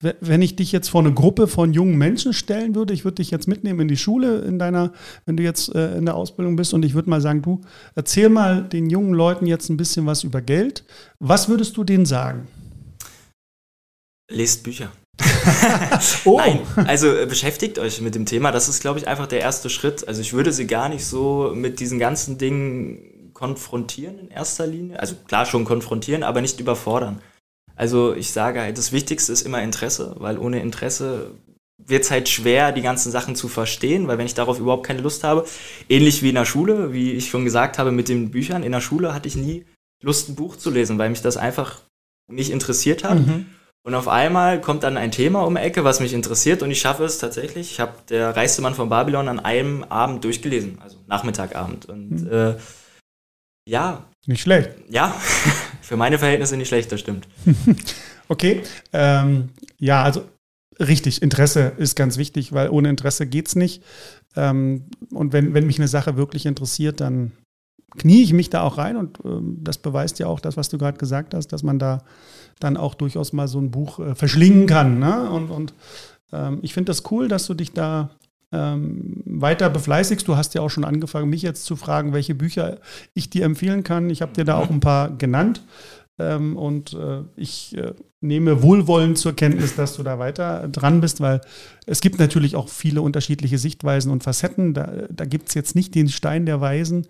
wenn 0.01 0.41
ich 0.41 0.55
dich 0.55 0.71
jetzt 0.71 0.89
vor 0.89 1.01
eine 1.01 1.13
Gruppe 1.13 1.47
von 1.47 1.73
jungen 1.73 1.97
Menschen 1.97 2.33
stellen 2.33 2.75
würde, 2.75 2.93
ich 2.93 3.03
würde 3.03 3.15
dich 3.15 3.31
jetzt 3.31 3.47
mitnehmen 3.47 3.81
in 3.81 3.87
die 3.87 3.97
Schule, 3.97 4.39
in 4.39 4.57
deiner, 4.57 4.93
wenn 5.25 5.37
du 5.37 5.43
jetzt 5.43 5.73
äh, 5.75 5.95
in 5.97 6.05
der 6.05 6.15
Ausbildung 6.15 6.55
bist 6.55 6.73
und 6.73 6.83
ich 6.83 6.93
würde 6.93 7.09
mal 7.09 7.21
sagen, 7.21 7.41
du 7.41 7.61
erzähl 7.95 8.29
mal 8.29 8.63
den 8.63 8.89
jungen 8.89 9.13
Leuten 9.13 9.45
jetzt 9.45 9.69
ein 9.69 9.77
bisschen 9.77 10.05
was 10.05 10.23
über 10.23 10.41
Geld. 10.41 10.83
Was 11.19 11.49
würdest 11.49 11.77
du 11.77 11.83
denen 11.83 12.05
sagen? 12.05 12.47
Lest 14.29 14.63
Bücher. 14.63 14.91
oh. 16.25 16.37
Nein, 16.37 16.59
also 16.87 17.07
äh, 17.07 17.25
beschäftigt 17.25 17.77
euch 17.79 18.01
mit 18.01 18.15
dem 18.15 18.25
Thema. 18.25 18.51
Das 18.51 18.69
ist, 18.69 18.81
glaube 18.81 18.99
ich, 18.99 19.07
einfach 19.07 19.27
der 19.27 19.41
erste 19.41 19.69
Schritt. 19.69 20.07
Also 20.07 20.21
ich 20.21 20.33
würde 20.33 20.51
sie 20.51 20.67
gar 20.67 20.89
nicht 20.89 21.05
so 21.05 21.53
mit 21.55 21.79
diesen 21.79 21.99
ganzen 21.99 22.37
Dingen 22.37 23.31
konfrontieren 23.33 24.19
in 24.19 24.29
erster 24.29 24.67
Linie. 24.67 24.99
Also 24.99 25.15
klar 25.27 25.45
schon 25.45 25.65
konfrontieren, 25.65 26.23
aber 26.23 26.41
nicht 26.41 26.59
überfordern. 26.59 27.21
Also 27.75 28.13
ich 28.15 28.31
sage 28.31 28.61
halt, 28.61 28.77
das 28.77 28.91
Wichtigste 28.91 29.31
ist 29.31 29.41
immer 29.41 29.61
Interesse, 29.61 30.15
weil 30.19 30.37
ohne 30.37 30.61
Interesse 30.61 31.31
wird 31.77 32.03
es 32.03 32.11
halt 32.11 32.29
schwer, 32.29 32.71
die 32.71 32.81
ganzen 32.81 33.11
Sachen 33.11 33.35
zu 33.35 33.47
verstehen, 33.47 34.07
weil 34.07 34.17
wenn 34.17 34.25
ich 34.25 34.33
darauf 34.33 34.59
überhaupt 34.59 34.85
keine 34.85 35.01
Lust 35.01 35.23
habe, 35.23 35.45
ähnlich 35.89 36.21
wie 36.21 36.29
in 36.29 36.35
der 36.35 36.45
Schule, 36.45 36.93
wie 36.93 37.11
ich 37.11 37.29
schon 37.29 37.43
gesagt 37.45 37.77
habe 37.77 37.91
mit 37.91 38.07
den 38.07 38.31
Büchern, 38.31 38.63
in 38.63 38.71
der 38.71 38.81
Schule 38.81 39.13
hatte 39.13 39.27
ich 39.27 39.35
nie 39.35 39.65
Lust, 40.01 40.29
ein 40.29 40.35
Buch 40.35 40.55
zu 40.55 40.69
lesen, 40.69 40.97
weil 40.97 41.09
mich 41.09 41.21
das 41.21 41.37
einfach 41.37 41.81
nicht 42.27 42.51
interessiert 42.51 43.03
hat. 43.03 43.19
Mhm. 43.19 43.47
Und 43.83 43.95
auf 43.95 44.07
einmal 44.07 44.61
kommt 44.61 44.83
dann 44.83 44.95
ein 44.95 45.11
Thema 45.11 45.41
um 45.41 45.55
die 45.55 45.61
Ecke, 45.61 45.83
was 45.83 45.99
mich 45.99 46.13
interessiert 46.13 46.61
und 46.61 46.69
ich 46.69 46.79
schaffe 46.79 47.03
es 47.03 47.17
tatsächlich. 47.17 47.71
Ich 47.71 47.79
habe 47.79 47.93
der 48.09 48.35
reichste 48.35 48.61
Mann 48.61 48.75
von 48.75 48.89
Babylon 48.89 49.27
an 49.27 49.39
einem 49.39 49.83
Abend 49.83 50.23
durchgelesen, 50.23 50.77
also 50.81 50.97
Nachmittagabend. 51.07 51.87
Und 51.87 52.23
mhm. 52.23 52.31
äh, 52.31 52.55
ja. 53.67 54.05
Nicht 54.27 54.41
schlecht. 54.41 54.71
Ja, 54.89 55.15
für 55.91 55.97
meine 55.97 56.17
Verhältnisse 56.17 56.55
nicht 56.55 56.69
schlecht, 56.69 56.89
das 56.93 57.01
stimmt. 57.01 57.27
okay. 58.29 58.61
Ähm, 58.93 59.49
ja, 59.77 60.03
also 60.03 60.23
richtig, 60.79 61.21
Interesse 61.21 61.73
ist 61.77 61.97
ganz 61.97 62.15
wichtig, 62.15 62.53
weil 62.53 62.69
ohne 62.69 62.89
Interesse 62.89 63.27
geht 63.27 63.49
es 63.49 63.57
nicht. 63.57 63.83
Ähm, 64.37 64.85
und 65.11 65.33
wenn, 65.33 65.53
wenn 65.53 65.67
mich 65.67 65.79
eine 65.79 65.89
Sache 65.89 66.15
wirklich 66.15 66.45
interessiert, 66.45 67.01
dann 67.01 67.33
knie 67.97 68.23
ich 68.23 68.31
mich 68.31 68.49
da 68.49 68.61
auch 68.61 68.77
rein 68.77 68.95
und 68.95 69.17
ähm, 69.25 69.57
das 69.59 69.79
beweist 69.79 70.17
ja 70.19 70.27
auch 70.27 70.39
das, 70.39 70.55
was 70.55 70.69
du 70.69 70.77
gerade 70.77 70.97
gesagt 70.97 71.33
hast, 71.33 71.49
dass 71.49 71.61
man 71.61 71.77
da 71.77 72.05
dann 72.61 72.77
auch 72.77 72.95
durchaus 72.95 73.33
mal 73.33 73.49
so 73.49 73.59
ein 73.59 73.69
Buch 73.69 73.99
äh, 73.99 74.15
verschlingen 74.15 74.67
kann. 74.67 74.97
Ne? 74.97 75.29
Und, 75.29 75.49
und 75.49 75.73
ähm, 76.31 76.59
ich 76.61 76.73
finde 76.73 76.91
das 76.91 77.03
cool, 77.11 77.27
dass 77.27 77.47
du 77.47 77.53
dich 77.53 77.73
da 77.73 78.11
ähm, 78.51 79.21
weiter 79.25 79.69
befleißigst. 79.69 80.27
Du 80.27 80.35
hast 80.35 80.53
ja 80.53 80.61
auch 80.61 80.69
schon 80.69 80.85
angefangen, 80.85 81.29
mich 81.29 81.41
jetzt 81.41 81.65
zu 81.65 81.75
fragen, 81.75 82.13
welche 82.13 82.35
Bücher 82.35 82.79
ich 83.13 83.29
dir 83.29 83.45
empfehlen 83.45 83.83
kann. 83.83 84.09
Ich 84.09 84.21
habe 84.21 84.33
dir 84.33 84.45
da 84.45 84.57
auch 84.57 84.69
ein 84.69 84.79
paar 84.81 85.09
genannt. 85.09 85.63
Ähm, 86.19 86.57
und 86.57 86.93
äh, 86.93 87.23
ich 87.35 87.75
äh, 87.77 87.93
nehme 88.19 88.61
wohlwollend 88.61 89.17
zur 89.17 89.33
Kenntnis, 89.33 89.75
dass 89.75 89.95
du 89.95 90.03
da 90.03 90.19
weiter 90.19 90.67
dran 90.67 91.01
bist, 91.01 91.21
weil 91.21 91.41
es 91.85 92.01
gibt 92.01 92.19
natürlich 92.19 92.55
auch 92.55 92.69
viele 92.69 93.01
unterschiedliche 93.01 93.57
Sichtweisen 93.57 94.11
und 94.11 94.23
Facetten. 94.23 94.73
Da, 94.73 94.91
da 95.09 95.25
gibt 95.25 95.47
es 95.49 95.55
jetzt 95.55 95.75
nicht 95.75 95.95
den 95.95 96.09
Stein 96.09 96.45
der 96.45 96.61
Weisen. 96.61 97.07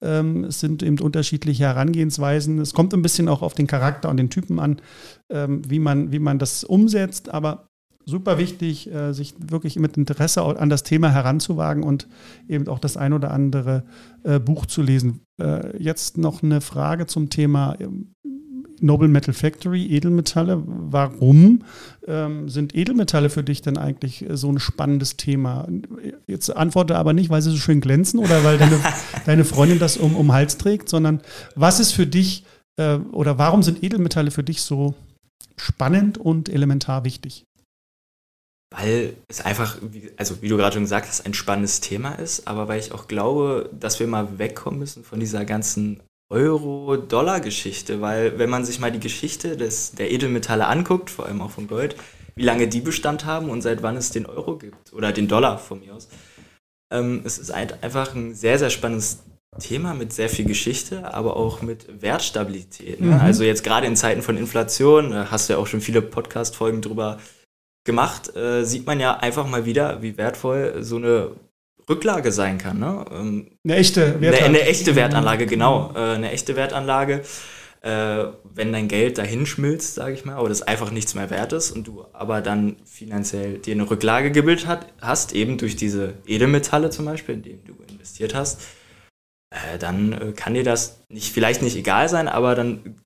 Ähm, 0.00 0.44
es 0.44 0.60
sind 0.60 0.82
eben 0.82 0.98
unterschiedliche 1.00 1.64
Herangehensweisen. 1.64 2.58
Es 2.60 2.72
kommt 2.72 2.94
ein 2.94 3.02
bisschen 3.02 3.28
auch 3.28 3.42
auf 3.42 3.54
den 3.54 3.66
Charakter 3.66 4.08
und 4.08 4.16
den 4.16 4.30
Typen 4.30 4.60
an, 4.60 4.80
wie, 5.28 5.78
man, 5.78 6.12
wie 6.12 6.18
man 6.18 6.38
das 6.38 6.64
umsetzt. 6.64 7.32
Aber 7.32 7.70
super 8.06 8.38
wichtig, 8.38 8.92
äh, 8.92 9.12
sich 9.12 9.34
wirklich 9.38 9.78
mit 9.78 9.96
Interesse 9.96 10.42
an 10.42 10.68
das 10.68 10.82
Thema 10.82 11.10
heranzuwagen 11.10 11.82
und 11.82 12.08
eben 12.48 12.68
auch 12.68 12.78
das 12.78 12.96
ein 12.96 13.12
oder 13.12 13.30
andere 13.30 13.84
äh, 14.22 14.38
Buch 14.38 14.66
zu 14.66 14.82
lesen. 14.82 15.20
Äh, 15.40 15.76
jetzt 15.82 16.18
noch 16.18 16.42
eine 16.42 16.60
Frage 16.60 17.06
zum 17.06 17.30
Thema 17.30 17.76
ähm, 17.80 18.14
Noble 18.80 19.08
Metal 19.08 19.32
Factory, 19.32 19.86
Edelmetalle. 19.86 20.62
Warum 20.66 21.60
ähm, 22.06 22.48
sind 22.48 22.74
Edelmetalle 22.74 23.30
für 23.30 23.42
dich 23.42 23.62
denn 23.62 23.78
eigentlich 23.78 24.26
so 24.30 24.50
ein 24.50 24.58
spannendes 24.58 25.16
Thema? 25.16 25.66
Jetzt 26.26 26.54
antworte 26.54 26.96
aber 26.96 27.12
nicht, 27.12 27.30
weil 27.30 27.40
sie 27.40 27.50
so 27.50 27.56
schön 27.56 27.80
glänzen 27.80 28.20
oder 28.20 28.44
weil 28.44 28.58
deine, 28.58 28.78
deine 29.26 29.44
Freundin 29.44 29.78
das 29.78 29.96
um, 29.96 30.16
um 30.16 30.32
Hals 30.32 30.58
trägt, 30.58 30.88
sondern 30.88 31.20
was 31.54 31.80
ist 31.80 31.92
für 31.92 32.06
dich 32.06 32.44
äh, 32.76 32.96
oder 33.12 33.38
warum 33.38 33.62
sind 33.62 33.82
Edelmetalle 33.82 34.30
für 34.30 34.44
dich 34.44 34.62
so 34.62 34.94
spannend 35.56 36.18
und 36.18 36.48
elementar 36.48 37.04
wichtig? 37.04 37.46
Weil 38.76 39.14
es 39.28 39.40
einfach, 39.40 39.78
also 40.16 40.42
wie 40.42 40.48
du 40.48 40.56
gerade 40.56 40.74
schon 40.74 40.82
gesagt 40.82 41.06
hast, 41.06 41.24
ein 41.24 41.34
spannendes 41.34 41.80
Thema 41.80 42.12
ist, 42.14 42.48
aber 42.48 42.66
weil 42.66 42.80
ich 42.80 42.92
auch 42.92 43.06
glaube, 43.06 43.70
dass 43.72 44.00
wir 44.00 44.06
mal 44.08 44.38
wegkommen 44.38 44.80
müssen 44.80 45.04
von 45.04 45.20
dieser 45.20 45.44
ganzen 45.44 46.00
Euro-Dollar-Geschichte, 46.30 48.00
weil 48.00 48.38
wenn 48.38 48.50
man 48.50 48.64
sich 48.64 48.80
mal 48.80 48.90
die 48.90 49.00
Geschichte 49.00 49.56
des, 49.56 49.92
der 49.92 50.10
Edelmetalle 50.10 50.66
anguckt, 50.66 51.10
vor 51.10 51.26
allem 51.26 51.40
auch 51.40 51.52
von 51.52 51.68
Gold, 51.68 51.94
wie 52.34 52.42
lange 52.42 52.66
die 52.66 52.80
Bestand 52.80 53.24
haben 53.24 53.48
und 53.48 53.62
seit 53.62 53.82
wann 53.82 53.96
es 53.96 54.10
den 54.10 54.26
Euro 54.26 54.56
gibt 54.56 54.92
oder 54.92 55.12
den 55.12 55.28
Dollar 55.28 55.58
von 55.58 55.78
mir 55.78 55.94
aus. 55.94 56.08
Ähm, 56.92 57.22
es 57.24 57.38
ist 57.38 57.52
ein, 57.52 57.68
einfach 57.80 58.14
ein 58.14 58.34
sehr, 58.34 58.58
sehr 58.58 58.70
spannendes 58.70 59.22
Thema 59.60 59.94
mit 59.94 60.12
sehr 60.12 60.28
viel 60.28 60.46
Geschichte, 60.46 61.14
aber 61.14 61.36
auch 61.36 61.62
mit 61.62 62.02
Wertstabilität. 62.02 63.00
Ne? 63.00 63.14
Mhm. 63.14 63.20
Also 63.20 63.44
jetzt 63.44 63.62
gerade 63.62 63.86
in 63.86 63.94
Zeiten 63.94 64.22
von 64.22 64.36
Inflation, 64.36 65.10
da 65.10 65.30
hast 65.30 65.48
du 65.48 65.52
ja 65.52 65.58
auch 65.60 65.68
schon 65.68 65.80
viele 65.80 66.02
Podcast-Folgen 66.02 66.82
drüber 66.82 67.18
gemacht, 67.84 68.34
äh, 68.34 68.64
sieht 68.64 68.86
man 68.86 69.00
ja 69.00 69.16
einfach 69.16 69.46
mal 69.46 69.64
wieder, 69.64 70.02
wie 70.02 70.16
wertvoll 70.16 70.76
so 70.80 70.96
eine 70.96 71.32
Rücklage 71.88 72.32
sein 72.32 72.58
kann. 72.58 72.78
Ne? 72.78 73.04
Ähm, 73.12 73.50
eine 73.64 73.76
echte 73.76 74.20
Wertanlage. 74.20 74.44
Eine, 74.44 74.58
eine, 74.58 74.60
echte 74.62 74.96
Wertanlage, 74.96 75.46
genau. 75.46 75.92
Äh, 75.94 76.14
eine 76.14 76.30
echte 76.32 76.56
Wertanlage. 76.56 77.22
äh, 77.84 78.32
wenn 78.44 78.72
dein 78.72 78.88
Geld 78.88 79.18
dahin 79.18 79.44
schmilzt, 79.44 79.94
sage 79.94 80.14
ich 80.14 80.24
mal, 80.24 80.38
oder 80.38 80.52
es 80.52 80.62
einfach 80.62 80.90
nichts 80.90 81.14
mehr 81.14 81.28
wert 81.28 81.52
ist 81.52 81.70
und 81.70 81.86
du 81.86 82.06
aber 82.14 82.40
dann 82.40 82.76
finanziell 82.86 83.58
dir 83.58 83.74
eine 83.74 83.90
Rücklage 83.90 84.32
gebildet 84.32 84.66
hat, 84.66 84.86
hast, 85.02 85.34
eben 85.34 85.58
durch 85.58 85.76
diese 85.76 86.14
Edelmetalle 86.26 86.88
zum 86.88 87.04
Beispiel, 87.04 87.34
in 87.34 87.42
denen 87.42 87.64
du 87.64 87.74
investiert 87.86 88.34
hast, 88.34 88.62
äh, 89.50 89.78
dann 89.78 90.12
äh, 90.12 90.32
kann 90.32 90.54
dir 90.54 90.64
das 90.64 91.04
nicht, 91.10 91.30
vielleicht 91.34 91.60
nicht 91.60 91.76
egal 91.76 92.08
sein, 92.08 92.26
aber 92.26 92.54
dann 92.54 92.96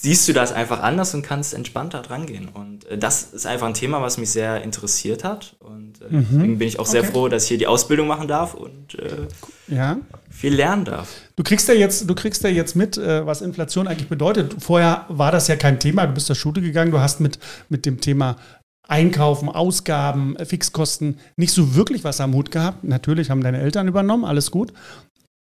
siehst 0.00 0.28
du 0.28 0.32
das 0.32 0.52
einfach 0.52 0.80
anders 0.80 1.12
und 1.12 1.22
kannst 1.22 1.52
entspannter 1.54 2.02
dran 2.02 2.24
gehen. 2.24 2.48
Und 2.48 2.86
äh, 2.86 2.96
das 2.96 3.24
ist 3.34 3.46
einfach 3.46 3.66
ein 3.66 3.74
Thema, 3.74 4.00
was 4.00 4.16
mich 4.16 4.30
sehr 4.30 4.62
interessiert 4.62 5.24
hat. 5.24 5.56
Und 5.58 6.00
äh, 6.00 6.14
mhm. 6.14 6.26
deswegen 6.30 6.58
bin 6.58 6.68
ich 6.68 6.78
auch 6.78 6.86
sehr 6.86 7.02
okay. 7.02 7.10
froh, 7.10 7.28
dass 7.28 7.42
ich 7.42 7.48
hier 7.48 7.58
die 7.58 7.66
Ausbildung 7.66 8.06
machen 8.06 8.28
darf 8.28 8.54
und 8.54 8.94
äh, 8.94 9.26
ja. 9.66 9.98
viel 10.30 10.54
lernen 10.54 10.84
darf. 10.84 11.08
Du 11.34 11.42
kriegst 11.42 11.68
ja 11.68 11.74
jetzt, 11.74 12.08
du 12.08 12.14
kriegst 12.14 12.44
ja 12.44 12.48
jetzt 12.48 12.76
mit, 12.76 12.96
äh, 12.96 13.26
was 13.26 13.42
Inflation 13.42 13.88
eigentlich 13.88 14.08
bedeutet. 14.08 14.54
Vorher 14.60 15.04
war 15.08 15.32
das 15.32 15.48
ja 15.48 15.56
kein 15.56 15.80
Thema. 15.80 16.06
Du 16.06 16.14
bist 16.14 16.28
zur 16.28 16.36
Schule 16.36 16.60
gegangen, 16.60 16.92
du 16.92 17.00
hast 17.00 17.18
mit, 17.18 17.40
mit 17.68 17.84
dem 17.84 18.00
Thema 18.00 18.36
Einkaufen, 18.86 19.50
Ausgaben, 19.50 20.36
Fixkosten 20.42 21.18
nicht 21.36 21.52
so 21.52 21.74
wirklich 21.74 22.04
was 22.04 22.20
am 22.20 22.32
Hut 22.34 22.50
gehabt. 22.50 22.84
Natürlich 22.84 23.30
haben 23.30 23.42
deine 23.42 23.60
Eltern 23.60 23.86
übernommen, 23.86 24.24
alles 24.24 24.50
gut. 24.50 24.72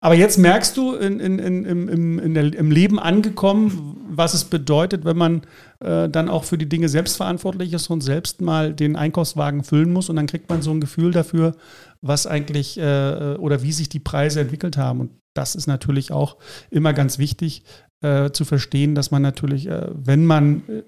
Aber 0.01 0.15
jetzt 0.15 0.37
merkst 0.37 0.77
du 0.77 0.95
in, 0.95 1.21
in, 1.21 1.39
in, 1.39 1.65
im, 1.65 2.19
in 2.19 2.35
der, 2.35 2.55
im 2.55 2.71
Leben 2.71 2.99
angekommen, 2.99 3.97
was 4.11 4.35
es 4.35 4.45
bedeutet, 4.45 5.05
wenn 5.05 5.17
man 5.17 5.43
äh, 5.81 6.09
dann 6.09 6.29
auch 6.29 6.45
für 6.45 6.59
die 6.59 6.69
Dinge 6.69 6.89
selbst 6.89 7.17
verantwortlich 7.17 7.73
ist 7.73 7.89
und 7.89 8.03
selbst 8.03 8.41
mal 8.41 8.75
den 8.75 8.95
Einkaufswagen 8.95 9.65
füllen 9.65 9.93
muss. 9.93 10.11
Und 10.11 10.17
dann 10.17 10.27
kriegt 10.27 10.51
man 10.51 10.61
so 10.61 10.71
ein 10.71 10.81
Gefühl 10.81 11.13
dafür, 11.13 11.57
was 12.03 12.27
eigentlich 12.27 12.79
äh, 12.79 13.37
oder 13.39 13.63
wie 13.63 13.73
sich 13.73 13.89
die 13.89 13.99
Preise 13.99 14.41
entwickelt 14.41 14.77
haben. 14.77 15.01
Und 15.01 15.11
das 15.35 15.55
ist 15.55 15.67
natürlich 15.67 16.13
auch 16.13 16.37
immer 16.71 16.93
ganz 16.93 17.19
wichtig 17.19 17.65
äh, 18.03 18.31
zu 18.31 18.45
verstehen, 18.45 18.95
dass 18.95 19.11
man 19.11 19.23
natürlich, 19.23 19.67
äh, 19.67 19.89
wenn 19.93 20.27
man 20.27 20.63
äh, 20.69 20.83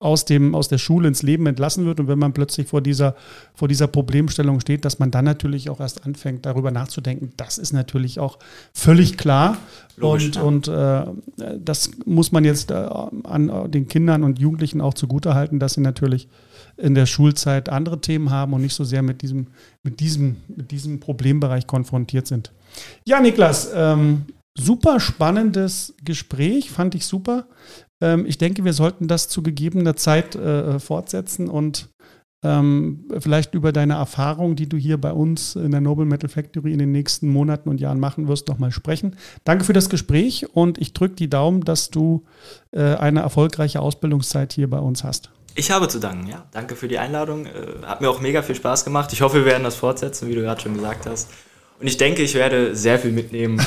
aus, 0.00 0.24
dem, 0.24 0.54
aus 0.54 0.68
der 0.68 0.78
Schule 0.78 1.08
ins 1.08 1.22
Leben 1.22 1.46
entlassen 1.46 1.84
wird 1.84 1.98
und 1.98 2.08
wenn 2.08 2.18
man 2.18 2.32
plötzlich 2.32 2.68
vor 2.68 2.80
dieser, 2.80 3.16
vor 3.54 3.66
dieser 3.68 3.88
Problemstellung 3.88 4.60
steht, 4.60 4.84
dass 4.84 4.98
man 4.98 5.10
dann 5.10 5.24
natürlich 5.24 5.70
auch 5.70 5.80
erst 5.80 6.06
anfängt, 6.06 6.46
darüber 6.46 6.70
nachzudenken. 6.70 7.32
Das 7.36 7.58
ist 7.58 7.72
natürlich 7.72 8.20
auch 8.20 8.38
völlig 8.72 9.16
klar. 9.16 9.56
Logisch, 9.96 10.36
und 10.36 10.68
und 10.68 10.68
äh, 10.68 11.04
das 11.58 11.90
muss 12.06 12.30
man 12.30 12.44
jetzt 12.44 12.70
äh, 12.70 12.74
an 12.74 13.70
den 13.70 13.88
Kindern 13.88 14.22
und 14.22 14.38
Jugendlichen 14.38 14.80
auch 14.80 14.94
zugutehalten, 14.94 15.58
dass 15.58 15.74
sie 15.74 15.80
natürlich 15.80 16.28
in 16.76 16.94
der 16.94 17.06
Schulzeit 17.06 17.68
andere 17.68 18.00
Themen 18.00 18.30
haben 18.30 18.52
und 18.52 18.62
nicht 18.62 18.74
so 18.74 18.84
sehr 18.84 19.02
mit 19.02 19.22
diesem, 19.22 19.48
mit 19.82 20.00
diesem, 20.00 20.36
mit 20.48 20.70
diesem 20.70 21.00
Problembereich 21.00 21.66
konfrontiert 21.66 22.26
sind. 22.28 22.52
Ja, 23.04 23.20
Niklas, 23.20 23.70
ähm, 23.74 24.26
super 24.58 25.00
spannendes 25.00 25.94
Gespräch, 26.04 26.70
fand 26.70 26.94
ich 26.94 27.06
super. 27.06 27.48
Ähm, 28.00 28.26
ich 28.26 28.38
denke, 28.38 28.64
wir 28.64 28.72
sollten 28.72 29.08
das 29.08 29.28
zu 29.28 29.42
gegebener 29.42 29.96
Zeit 29.96 30.34
äh, 30.34 30.78
fortsetzen 30.78 31.48
und 31.48 31.88
ähm, 32.44 33.08
vielleicht 33.18 33.54
über 33.54 33.72
deine 33.72 33.94
Erfahrung, 33.94 34.54
die 34.54 34.68
du 34.68 34.76
hier 34.76 34.96
bei 34.96 35.12
uns 35.12 35.56
in 35.56 35.72
der 35.72 35.80
Noble 35.80 36.06
Metal 36.06 36.28
Factory 36.28 36.72
in 36.72 36.78
den 36.78 36.92
nächsten 36.92 37.28
Monaten 37.28 37.68
und 37.68 37.80
Jahren 37.80 37.98
machen 37.98 38.28
wirst, 38.28 38.46
nochmal 38.46 38.70
sprechen. 38.70 39.16
Danke 39.42 39.64
für 39.64 39.72
das 39.72 39.88
Gespräch 39.88 40.46
und 40.54 40.78
ich 40.78 40.92
drücke 40.92 41.16
die 41.16 41.28
Daumen, 41.28 41.64
dass 41.64 41.90
du 41.90 42.24
äh, 42.70 42.94
eine 42.94 43.20
erfolgreiche 43.20 43.80
Ausbildungszeit 43.80 44.52
hier 44.52 44.70
bei 44.70 44.78
uns 44.78 45.02
hast. 45.02 45.30
Ich 45.56 45.72
habe 45.72 45.88
zu 45.88 45.98
danken, 45.98 46.28
ja. 46.28 46.44
Danke 46.52 46.76
für 46.76 46.86
die 46.86 46.98
Einladung. 46.98 47.46
Äh, 47.46 47.84
hat 47.84 48.00
mir 48.00 48.08
auch 48.08 48.20
mega 48.20 48.42
viel 48.42 48.54
Spaß 48.54 48.84
gemacht. 48.84 49.12
Ich 49.12 49.22
hoffe, 49.22 49.38
wir 49.38 49.44
werden 49.44 49.64
das 49.64 49.74
fortsetzen, 49.74 50.28
wie 50.28 50.34
du 50.36 50.42
gerade 50.42 50.60
schon 50.60 50.74
gesagt 50.74 51.06
hast. 51.06 51.30
Und 51.80 51.86
ich 51.86 51.96
denke, 51.96 52.22
ich 52.22 52.34
werde 52.34 52.74
sehr 52.74 52.98
viel 52.98 53.12
mitnehmen 53.12 53.64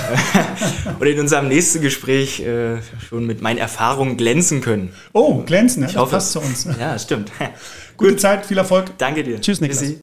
und 0.99 1.07
in 1.07 1.19
unserem 1.19 1.47
nächsten 1.47 1.81
Gespräch 1.81 2.41
äh, 2.41 2.79
schon 3.07 3.25
mit 3.25 3.41
meinen 3.41 3.57
Erfahrungen 3.57 4.17
glänzen 4.17 4.59
können. 4.59 4.91
Oh, 5.13 5.43
glänzen, 5.43 5.83
ja, 5.83 5.89
ich 5.89 5.95
hoffe, 5.95 6.15
passt 6.15 6.33
zu 6.33 6.41
uns. 6.41 6.67
Ja, 6.77 6.99
stimmt. 6.99 7.31
Gute 7.95 8.11
Gut. 8.11 8.19
Zeit, 8.19 8.45
viel 8.45 8.57
Erfolg. 8.57 8.97
Danke 8.97 9.23
dir. 9.23 9.39
Tschüss, 9.39 9.61
Niklas. 9.61 9.79
Tschüssi. 9.79 10.01